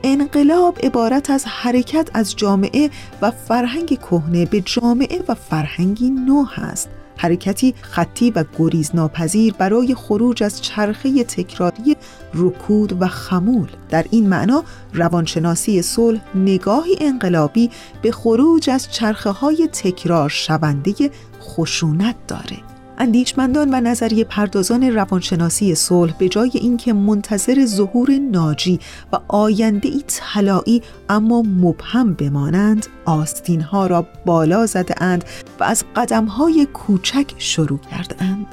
انقلاب 0.06 0.78
عبارت 0.82 1.30
از 1.30 1.44
حرکت 1.46 2.10
از 2.14 2.36
جامعه 2.36 2.90
و 3.22 3.30
فرهنگ 3.30 3.98
کهنه 3.98 4.46
به 4.46 4.60
جامعه 4.60 5.22
و 5.28 5.34
فرهنگی 5.34 6.10
نو 6.10 6.44
هست 6.44 6.88
حرکتی 7.16 7.74
خطی 7.80 8.30
و 8.30 8.44
گریز 8.58 8.90
ناپذیر 8.94 9.54
برای 9.58 9.94
خروج 9.94 10.42
از 10.42 10.62
چرخه 10.62 11.24
تکراری 11.24 11.96
رکود 12.34 13.02
و 13.02 13.06
خمول. 13.06 13.68
در 13.90 14.04
این 14.10 14.28
معنا 14.28 14.64
روانشناسی 14.94 15.82
صلح 15.82 16.20
نگاهی 16.34 16.96
انقلابی 17.00 17.70
به 18.02 18.12
خروج 18.12 18.70
از 18.70 18.92
چرخه 18.92 19.30
های 19.30 19.68
تکرار 19.72 20.28
شونده 20.28 21.10
خشونت 21.40 22.16
داره. 22.28 22.73
اندیشمندان 22.98 23.74
و 23.74 23.80
نظریه 23.80 24.24
پردازان 24.24 24.82
روانشناسی 24.82 25.74
صلح 25.74 26.12
به 26.18 26.28
جای 26.28 26.50
اینکه 26.54 26.92
منتظر 26.92 27.66
ظهور 27.66 28.10
ناجی 28.18 28.80
و 29.12 29.18
آینده 29.28 29.88
ای 29.88 30.02
طلایی 30.06 30.82
اما 31.08 31.42
مبهم 31.42 32.14
بمانند 32.14 32.86
آستین 33.04 33.60
ها 33.60 33.86
را 33.86 34.06
بالا 34.26 34.66
زده 34.66 35.02
اند 35.02 35.24
و 35.60 35.64
از 35.64 35.84
قدم 35.96 36.24
های 36.24 36.66
کوچک 36.72 37.34
شروع 37.38 37.78
کرده 37.78 38.22
اند. 38.22 38.46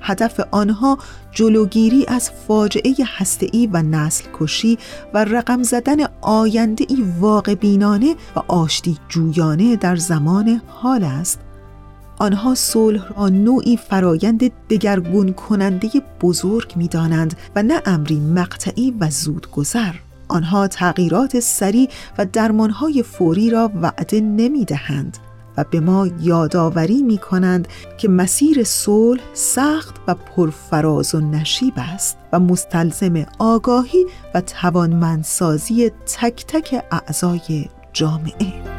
هدف 0.00 0.40
آنها 0.50 0.98
جلوگیری 1.32 2.06
از 2.08 2.30
فاجعه 2.30 2.94
هسته‌ای 3.16 3.66
و 3.72 3.82
نسل 3.82 4.24
کشی 4.34 4.78
و 5.14 5.24
رقم 5.24 5.62
زدن 5.62 5.96
آینده 6.20 6.86
ای 6.88 7.04
واقع 7.20 7.54
بینانه 7.54 8.14
و 8.36 8.40
آشتی 8.48 8.98
جویانه 9.08 9.76
در 9.76 9.96
زمان 9.96 10.60
حال 10.66 11.04
است 11.04 11.45
آنها 12.18 12.54
صلح 12.54 13.12
را 13.16 13.28
نوعی 13.28 13.76
فرایند 13.76 14.52
دگرگون 14.70 15.32
کننده 15.32 15.88
بزرگ 16.20 16.72
می 16.76 16.88
دانند 16.88 17.36
و 17.56 17.62
نه 17.62 17.82
امری 17.86 18.20
مقطعی 18.20 18.94
و 19.00 19.10
زودگذر. 19.10 19.94
آنها 20.28 20.68
تغییرات 20.68 21.40
سریع 21.40 21.88
و 22.18 22.26
درمانهای 22.32 23.02
فوری 23.02 23.50
را 23.50 23.70
وعده 23.82 24.20
نمی 24.20 24.64
دهند 24.64 25.18
و 25.56 25.64
به 25.70 25.80
ما 25.80 26.08
یادآوری 26.20 27.02
می 27.02 27.18
کنند 27.18 27.68
که 27.98 28.08
مسیر 28.08 28.64
صلح 28.64 29.20
سخت 29.34 29.94
و 30.08 30.14
پرفراز 30.14 31.14
و 31.14 31.20
نشیب 31.20 31.74
است 31.76 32.16
و 32.32 32.40
مستلزم 32.40 33.26
آگاهی 33.38 34.06
و 34.34 34.40
توانمندسازی 34.40 35.90
تک 35.90 36.46
تک 36.46 36.84
اعضای 36.90 37.68
جامعه. 37.92 38.75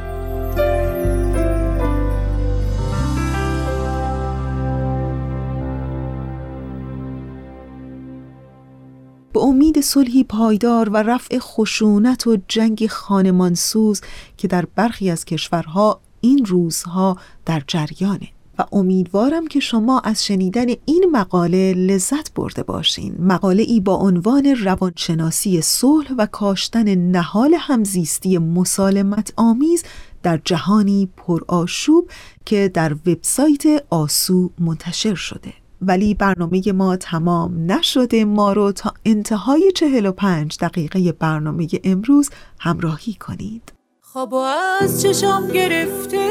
امید 9.58 9.82
صلحی 9.82 10.24
پایدار 10.24 10.90
و 10.90 10.98
رفع 10.98 11.40
خشونت 11.40 12.28
و 12.28 12.38
جنگ 12.48 12.88
خانمانسوز 12.88 14.02
که 14.38 14.48
در 14.48 14.66
برخی 14.76 15.10
از 15.10 15.26
کشورها 15.26 16.00
این 16.22 16.46
روزها 16.46 17.18
در 17.46 17.64
جریانه. 17.68 18.28
و 18.60 18.64
امیدوارم 18.72 19.48
که 19.48 19.60
شما 19.60 20.00
از 20.00 20.26
شنیدن 20.26 20.66
این 20.86 21.06
مقاله 21.12 21.74
لذت 21.74 22.34
برده 22.34 22.64
باشین. 22.64 23.16
مقاله 23.20 23.64
ای 23.64 23.80
با 23.80 23.96
عنوان 23.96 24.46
روانشناسی 24.46 25.62
صلح 25.62 26.12
و 26.18 26.26
کاشتن 26.26 26.96
نهال 26.96 27.56
همزیستی 27.60 28.38
مسالمت 28.38 29.34
آمیز 29.36 29.84
در 30.24 30.40
جهانی 30.46 31.10
پرآشوب 31.18 32.10
که 32.46 32.72
در 32.74 32.94
وبسایت 32.94 33.64
آسو 33.90 34.50
منتشر 34.60 35.16
شده. 35.16 35.54
ولی 35.82 36.14
برنامه 36.14 36.72
ما 36.72 36.96
تمام 36.96 37.72
نشده. 37.72 38.26
ما 38.26 38.54
رو 38.54 38.72
تا 38.72 38.94
انتهای 39.06 39.72
45 39.76 40.58
دقیقه 40.62 41.12
برنامه 41.12 41.68
امروز 41.84 42.30
همراهی 42.60 43.14
کنید. 43.14 43.74
خواب 44.02 44.34
از 44.82 45.02
چشام 45.02 45.48
گرفته 45.48 46.28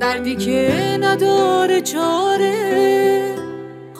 دردی 0.00 0.36
که 0.36 0.98
نداره 1.00 1.80
چاره. 1.80 3.34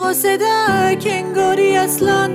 قاصدک 0.01 1.07
انگاری 1.07 1.77
اصلا 1.77 2.31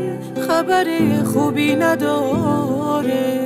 خبر 0.48 0.88
خوبی 1.24 1.76
نداره. 1.76 3.40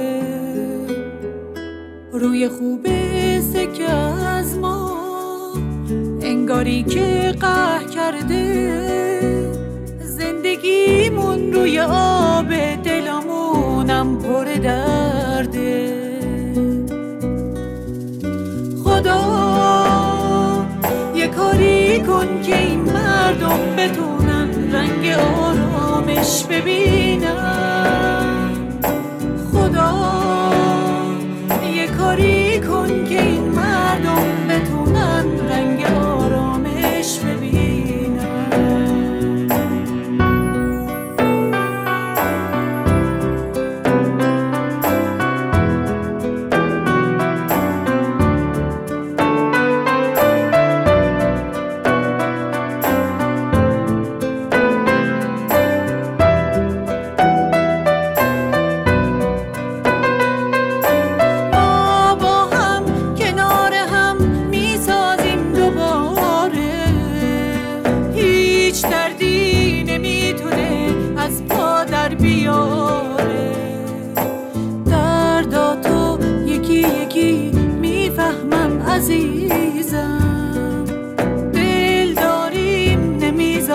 روی 2.14 2.50
خوبه 2.50 3.42
سکه 3.54 3.92
از 3.92 4.58
ما 4.58 5.03
انگاری 6.44 6.84
که 6.84 7.34
قه 7.42 7.86
کرده. 7.96 8.82
زندگیمون 10.00 11.54
روی 11.54 11.80
آب 11.80 12.50
دلمونم 12.84 14.20
پر 14.20 14.44
درده. 14.44 15.94
خدا 18.84 19.24
یه 21.16 21.28
کاری 21.28 22.00
کن 22.00 22.42
که 22.42 22.58
این 22.58 22.80
مردم 22.80 23.60
بتونن 23.78 24.74
رنگ 24.74 25.08
آرامش 25.40 26.44
ببینن. 26.44 27.30
خدا 29.54 29.94
یه 31.76 31.88
کاری 31.88 32.60
کن 32.60 33.06
که 33.06 33.22
این 33.22 33.53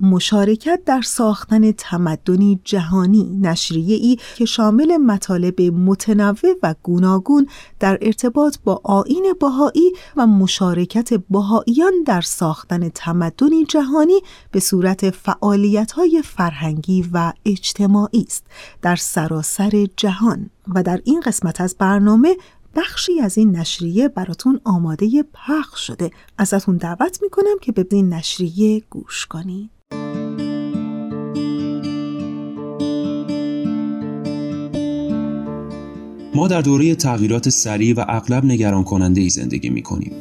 مشارکت 0.00 0.80
در 0.86 1.02
ساختن 1.02 1.72
تمدنی 1.72 2.60
جهانی 2.64 3.38
نشریه 3.40 3.96
ای 3.96 4.18
که 4.36 4.44
شامل 4.44 4.96
مطالب 4.96 5.62
متنوع 5.62 6.54
و 6.62 6.74
گوناگون 6.82 7.46
در 7.80 7.98
ارتباط 8.02 8.56
با 8.64 8.80
آین 8.84 9.34
باهایی 9.40 9.92
و 10.16 10.26
مشارکت 10.26 11.14
باهاییان 11.30 11.92
در 12.06 12.20
ساختن 12.20 12.88
تمدنی 12.88 13.64
جهانی 13.64 14.20
به 14.50 14.60
صورت 14.60 15.10
فعالیت 15.10 15.92
های 15.92 16.22
فرهنگی 16.24 17.04
و 17.12 17.32
اجتماعی 17.44 18.24
است 18.26 18.46
در 18.82 18.96
سراسر 18.96 19.86
جهان. 19.96 20.50
و 20.74 20.82
در 20.82 21.00
این 21.04 21.20
قسمت 21.20 21.60
از 21.60 21.76
برنامه 21.78 22.36
بخشی 22.74 23.20
از 23.20 23.38
این 23.38 23.56
نشریه 23.56 24.08
براتون 24.08 24.60
آماده 24.64 25.24
پخش 25.34 25.86
شده. 25.86 26.10
ازتون 26.38 26.76
دعوت 26.76 27.18
می‌کنم 27.22 27.58
که 27.60 27.72
به 27.72 27.86
این 27.90 28.12
نشریه 28.14 28.82
گوش 28.90 29.26
کنید. 29.26 29.73
ما 36.34 36.48
در 36.48 36.60
دوره 36.60 36.94
تغییرات 36.94 37.48
سریع 37.48 37.94
و 37.94 38.04
اغلب 38.08 38.44
نگران 38.44 38.84
کننده 38.84 39.20
ای 39.20 39.28
زندگی 39.28 39.68
می 39.68 39.82
کنیم. 39.82 40.12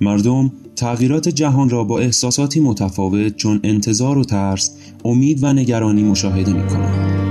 مردم 0.00 0.52
تغییرات 0.76 1.28
جهان 1.28 1.70
را 1.70 1.84
با 1.84 1.98
احساساتی 1.98 2.60
متفاوت 2.60 3.36
چون 3.36 3.60
انتظار 3.64 4.18
و 4.18 4.24
ترس، 4.24 4.70
امید 5.04 5.44
و 5.44 5.52
نگرانی 5.52 6.02
مشاهده 6.02 6.52
می 6.52 6.66
کنند. 6.66 7.26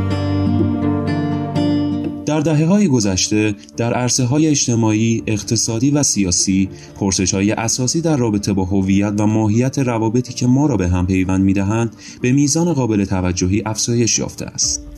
در 2.26 2.40
دهه 2.40 2.66
های 2.66 2.88
گذشته 2.88 3.56
در 3.78 3.94
عرصه 3.94 4.24
های 4.24 4.48
اجتماعی، 4.48 5.24
اقتصادی 5.28 5.92
و 5.92 6.04
سیاسی 6.04 6.70
پرسش 6.96 7.34
های 7.34 7.52
اساسی 7.52 8.02
در 8.02 8.18
رابطه 8.18 8.54
با 8.54 8.66
هویت 8.66 9.14
و 9.18 9.28
ماهیت 9.28 9.80
روابطی 9.80 10.34
که 10.34 10.48
ما 10.48 10.66
را 10.66 10.78
به 10.78 10.88
هم 10.88 11.08
پیوند 11.08 11.44
می 11.44 11.54
دهند 11.54 11.96
به 12.22 12.32
میزان 12.32 12.74
قابل 12.74 13.06
توجهی 13.06 13.64
افزایش 13.66 14.20
یافته 14.20 14.46
است. 14.46 14.95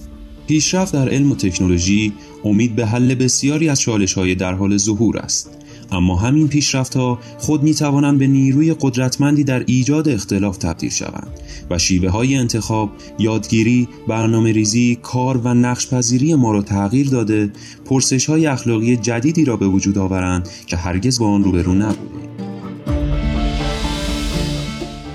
پیشرفت 0.47 0.93
در 0.93 1.09
علم 1.09 1.31
و 1.31 1.35
تکنولوژی 1.35 2.13
امید 2.43 2.75
به 2.75 2.85
حل 2.85 3.15
بسیاری 3.15 3.69
از 3.69 3.79
چالش 3.79 4.13
های 4.13 4.35
در 4.35 4.53
حال 4.53 4.77
ظهور 4.77 5.17
است 5.17 5.49
اما 5.91 6.15
همین 6.15 6.47
پیشرفت 6.47 6.97
ها 6.97 7.19
خود 7.37 7.63
می 7.63 7.73
توانند 7.73 8.19
به 8.19 8.27
نیروی 8.27 8.75
قدرتمندی 8.81 9.43
در 9.43 9.63
ایجاد 9.65 10.09
اختلاف 10.09 10.57
تبدیل 10.57 10.89
شوند 10.89 11.27
و 11.69 11.77
شیوه 11.77 12.09
های 12.09 12.35
انتخاب، 12.35 12.89
یادگیری، 13.19 13.87
برنامه 14.07 14.51
ریزی، 14.51 14.97
کار 15.01 15.37
و 15.37 15.53
نقش 15.53 15.87
پذیری 15.87 16.35
ما 16.35 16.51
را 16.51 16.61
تغییر 16.61 17.09
داده 17.09 17.51
پرسش 17.85 18.25
های 18.25 18.45
اخلاقی 18.45 18.95
جدیدی 18.95 19.45
را 19.45 19.57
به 19.57 19.67
وجود 19.67 19.97
آورند 19.97 20.49
که 20.67 20.77
هرگز 20.77 21.19
با 21.19 21.27
آن 21.27 21.43
روبرو 21.43 21.73
نبودیم. 21.73 22.26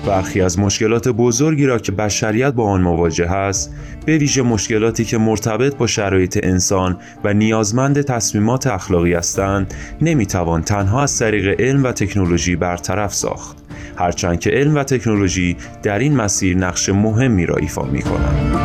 برخی 0.05 0.41
از 0.41 0.59
مشکلات 0.59 1.07
بزرگی 1.07 1.65
را 1.65 1.79
که 1.79 1.91
بشریت 1.91 2.53
با 2.53 2.69
آن 2.69 2.81
مواجه 2.81 3.31
است 3.31 3.73
به 4.05 4.17
ویژه 4.17 4.41
مشکلاتی 4.41 5.05
که 5.05 5.17
مرتبط 5.17 5.75
با 5.75 5.87
شرایط 5.87 6.39
انسان 6.43 6.97
و 7.23 7.33
نیازمند 7.33 8.01
تصمیمات 8.01 8.67
اخلاقی 8.67 9.13
هستند 9.13 9.73
نمی‌توان 10.01 10.61
تنها 10.61 11.03
از 11.03 11.19
طریق 11.19 11.61
علم 11.61 11.83
و 11.83 11.91
تکنولوژی 11.91 12.55
برطرف 12.55 13.13
ساخت 13.13 13.57
هرچند 13.95 14.39
که 14.39 14.49
علم 14.49 14.75
و 14.75 14.83
تکنولوژی 14.83 15.57
در 15.83 15.99
این 15.99 16.15
مسیر 16.15 16.57
نقش 16.57 16.89
مهمی 16.89 17.45
را 17.45 17.55
ایفا 17.55 17.83
می 17.83 18.01
کنند. 18.01 18.55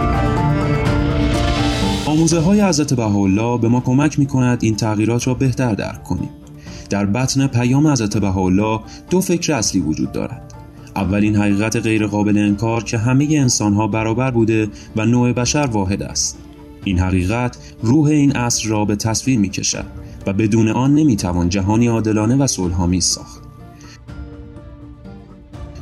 آموزه 2.07 2.41
های 2.41 2.61
حضرت 2.61 2.95
بهاءالله 2.95 3.59
به 3.59 3.68
ما 3.68 3.80
کمک 3.80 4.18
می 4.18 4.26
کند 4.26 4.59
این 4.62 4.76
تغییرات 4.76 5.26
را 5.26 5.34
بهتر 5.34 5.74
درک 5.74 6.05
کنیم. 6.05 6.30
در 6.91 7.07
بطن 7.07 7.47
پیام 7.47 7.86
حضرت 7.86 8.16
بهاءالله 8.16 8.80
دو 9.11 9.20
فکر 9.20 9.53
اصلی 9.53 9.80
وجود 9.80 10.12
دارد. 10.12 10.47
اولین 10.99 11.36
حقیقت 11.36 11.76
غیر 11.76 12.07
قابل 12.07 12.38
انکار 12.38 12.84
که 12.84 12.99
همه 12.99 13.28
انسان 13.30 13.74
ها 13.74 13.86
برابر 13.86 14.30
بوده 14.30 14.68
و 14.96 15.07
نوع 15.07 15.32
بشر 15.32 15.66
واحد 15.66 16.03
است. 16.03 16.38
این 16.84 16.99
حقیقت 16.99 17.59
روح 17.82 18.07
این 18.07 18.32
عصر 18.32 18.68
را 18.68 18.84
به 18.84 18.96
تصویر 18.96 19.38
می 19.38 19.49
کشد 19.49 19.84
و 20.26 20.32
بدون 20.32 20.68
آن 20.68 20.94
نمی 20.94 21.16
توان 21.16 21.49
جهانی 21.49 21.86
عادلانه 21.86 22.36
و 22.36 22.46
صلحآمیز 22.46 23.05
ساخت. 23.05 23.42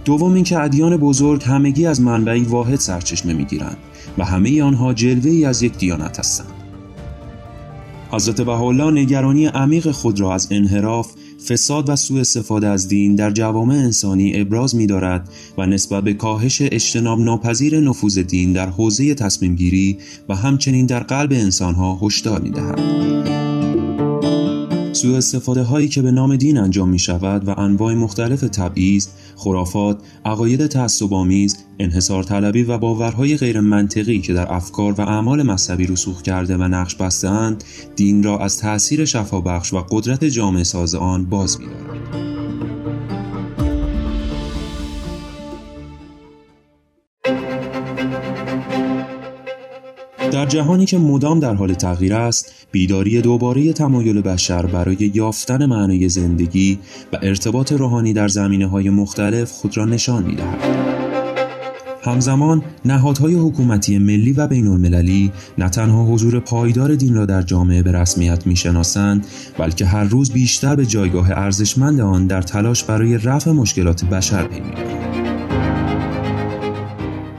دوم 0.05 0.35
اینکه 0.35 0.59
ادیان 0.59 0.97
بزرگ 0.97 1.45
همگی 1.45 1.87
از 1.87 2.01
منبعی 2.01 2.43
واحد 2.45 2.79
سرچشمه 2.79 3.33
می 3.33 3.45
گیرند 3.45 3.77
و 4.19 4.25
همه 4.25 4.63
آنها 4.63 4.95
جلوه 4.95 5.31
ای 5.31 5.45
از 5.45 5.63
یک 5.63 5.79
دیانت 5.79 6.19
هستند. 6.19 6.66
حضرت 8.11 8.41
بهاءالله 8.41 8.91
نگرانی 8.91 9.47
عمیق 9.47 9.91
خود 9.91 10.21
را 10.21 10.35
از 10.35 10.49
انحراف 10.51 11.13
فساد 11.49 11.89
و 11.89 11.97
سوء 11.97 12.21
استفاده 12.21 12.69
از 12.69 12.89
دین 12.89 13.15
در 13.15 13.31
جوامع 13.31 13.75
انسانی 13.75 14.41
ابراز 14.41 14.75
می 14.75 14.87
دارد 14.87 15.29
و 15.59 15.67
نسبت 15.67 16.05
به 16.05 16.15
کاهش 16.15 16.63
اجتناب 16.63 17.21
ناپذیر 17.21 17.81
نفوذ 17.81 18.19
دین 18.19 18.53
در 18.53 18.69
حوزه 18.69 19.15
تصمیم 19.15 19.55
گیری 19.55 19.99
و 20.29 20.35
همچنین 20.35 20.87
در 20.87 21.01
قلب 21.01 21.33
انسانها 21.33 21.99
هشدار 22.03 22.41
می 22.41 22.51
دهد. 22.51 23.66
سوء 24.97 25.17
استفاده 25.17 25.63
هایی 25.63 25.89
که 25.89 26.03
به 26.03 26.11
نام 26.11 26.37
دین 26.37 26.59
انجام 26.59 26.89
می 26.89 26.99
شود 26.99 27.49
و 27.49 27.61
انواع 27.61 27.95
مختلف 27.95 28.41
تبعیض، 28.41 29.09
خرافات، 29.37 29.99
عقاید 30.25 30.67
تعصب‌آمیز، 30.67 31.57
انحصار 31.79 32.23
طلبی 32.23 32.63
و 32.63 32.79
باورهای 32.79 33.37
غیر 33.37 33.61
منطقی 33.61 34.21
که 34.21 34.33
در 34.33 34.53
افکار 34.53 34.93
و 34.93 35.01
اعمال 35.01 35.43
مذهبی 35.43 35.87
رسوخ 35.87 36.23
کرده 36.23 36.57
و 36.57 36.63
نقش 36.63 36.95
بسته‌اند، 36.95 37.65
دین 37.97 38.23
را 38.23 38.39
از 38.39 38.59
تأثیر 38.59 39.05
شفابخش 39.05 39.75
و 39.75 39.85
قدرت 39.91 40.25
جامعه 40.25 40.65
ساز 40.65 40.95
آن 40.95 41.25
باز 41.25 41.61
می‌دارد. 41.61 42.26
در 50.37 50.47
جهانی 50.47 50.87
که 50.87 50.99
مدام 50.99 51.41
در 51.41 51.55
حال 51.55 51.75
تغییر 51.75 52.15
است 52.15 52.53
بیداری 52.73 53.21
دوباره 53.21 53.73
تمایل 53.73 54.21
بشر 54.21 54.67
برای 54.67 55.11
یافتن 55.15 55.67
معنی 55.67 56.09
زندگی 56.09 56.79
و 57.13 57.19
ارتباط 57.23 57.73
روحانی 57.73 58.13
در 58.13 58.29
زمینه 58.29 58.67
های 58.67 58.91
مختلف 58.91 59.51
خود 59.51 59.77
را 59.77 59.85
نشان 59.85 60.23
می 60.23 60.35
دهد. 60.35 60.87
همزمان 62.03 62.63
نهادهای 62.85 63.35
حکومتی 63.35 63.99
ملی 63.99 64.33
و 64.33 64.47
بین 64.47 64.67
المللی 64.67 65.33
نه 65.59 65.69
تنها 65.69 66.05
حضور 66.05 66.41
پایدار 66.41 66.95
دین 66.95 67.15
را 67.15 67.27
در 67.27 67.43
جامعه 67.43 67.83
به 67.83 67.93
رسمیت 67.93 68.47
می‌شناسند 68.47 69.27
بلکه 69.59 69.87
هر 69.87 70.05
روز 70.05 70.33
بیشتر 70.33 70.77
به 70.77 70.87
جایگاه 70.87 71.31
ارزشمند 71.31 72.01
آن 72.01 72.27
در 72.27 72.43
تلاش 72.43 72.85
برای 72.85 73.19
رفع 73.19 73.51
مشکلات 73.51 74.05
بشر 74.05 74.45
پی 74.45 74.61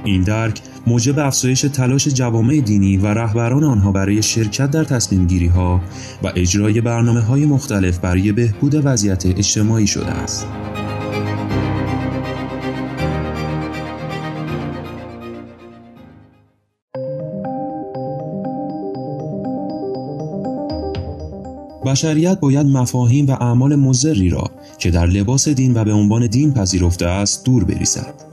این 0.07 0.21
درک 0.21 0.61
موجب 0.87 1.19
افزایش 1.19 1.61
تلاش 1.61 2.07
جوامع 2.07 2.59
دینی 2.59 2.97
و 2.97 3.07
رهبران 3.07 3.63
آنها 3.63 3.91
برای 3.91 4.21
شرکت 4.21 4.71
در 4.71 4.83
تصمیم 4.83 5.27
گیری 5.27 5.47
ها 5.47 5.81
و 6.23 6.31
اجرای 6.35 6.81
برنامه 6.81 7.21
های 7.21 7.45
مختلف 7.45 7.99
برای 7.99 8.31
بهبود 8.31 8.81
وضعیت 8.83 9.25
اجتماعی 9.25 9.87
شده 9.87 10.11
است. 10.11 10.47
بشریت 21.85 22.39
باید 22.39 22.67
مفاهیم 22.67 23.27
و 23.27 23.31
اعمال 23.31 23.75
مزری 23.75 24.29
را 24.29 24.51
که 24.77 24.91
در 24.91 25.05
لباس 25.05 25.47
دین 25.49 25.77
و 25.77 25.83
به 25.83 25.93
عنوان 25.93 26.27
دین 26.27 26.53
پذیرفته 26.53 27.05
است 27.05 27.45
دور 27.45 27.63
بریزد. 27.63 28.26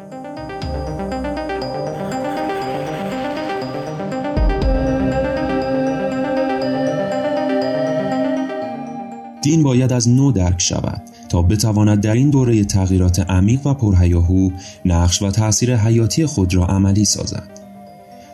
دین 9.44 9.62
باید 9.62 9.92
از 9.92 10.08
نو 10.08 10.32
درک 10.32 10.60
شود 10.60 11.02
تا 11.28 11.42
بتواند 11.42 12.00
در 12.00 12.12
این 12.12 12.30
دوره 12.30 12.64
تغییرات 12.64 13.30
عمیق 13.30 13.66
و 13.66 13.74
پرهیاهو 13.74 14.50
نقش 14.84 15.22
و 15.22 15.30
تأثیر 15.30 15.76
حیاتی 15.76 16.26
خود 16.26 16.54
را 16.54 16.66
عملی 16.66 17.04
سازد. 17.04 17.48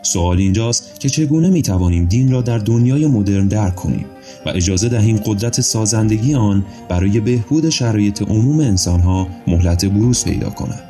سوال 0.02 0.38
اینجاست 0.38 1.00
که 1.00 1.08
چگونه 1.08 1.50
می 1.50 1.62
توانیم 1.62 2.04
دین 2.04 2.32
را 2.32 2.42
در 2.42 2.58
دنیای 2.58 3.06
مدرن 3.06 3.48
درک 3.48 3.74
کنیم 3.74 4.06
و 4.46 4.48
اجازه 4.48 4.88
دهیم 4.88 5.16
قدرت 5.16 5.60
سازندگی 5.60 6.34
آن 6.34 6.64
برای 6.88 7.20
بهبود 7.20 7.70
شرایط 7.70 8.22
عموم 8.22 8.60
انسانها 8.60 9.28
مهلت 9.46 9.84
بروز 9.84 10.24
پیدا 10.24 10.50
کند. 10.50 10.89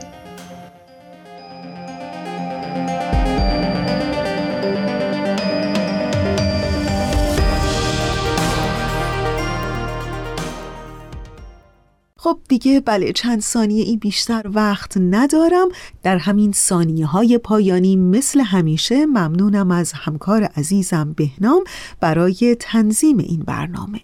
دیگه 12.51 12.81
بله 12.81 13.13
چند 13.13 13.41
ثانیه 13.41 13.85
ای 13.85 13.97
بیشتر 13.97 14.51
وقت 14.55 14.97
ندارم. 14.97 15.69
در 16.03 16.17
همین 16.17 16.53
ثانیه 16.53 17.07
های 17.07 17.39
پایانی 17.39 17.97
مثل 17.97 18.41
همیشه 18.41 19.07
ممنونم 19.07 19.71
از 19.71 19.93
همکار 19.93 20.43
عزیزم 20.43 21.13
بهنام 21.17 21.65
برای 22.01 22.57
تنظیم 22.61 23.19
این 23.19 23.41
برنامه. 23.41 24.01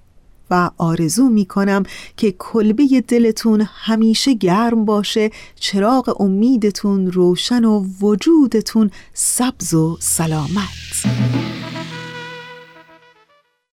و 0.51 0.71
آرزو 0.79 1.29
می 1.29 1.45
کنم 1.45 1.83
که 2.17 2.35
کلبه 2.39 3.05
دلتون 3.09 3.69
همیشه 3.75 4.35
گرم 4.35 4.85
باشه 4.85 5.31
چراغ 5.55 6.21
امیدتون 6.21 7.13
روشن 7.13 7.65
و 7.65 7.85
وجودتون 8.01 8.91
سبز 9.15 9.75
و 9.75 9.97
سلامت. 10.01 11.07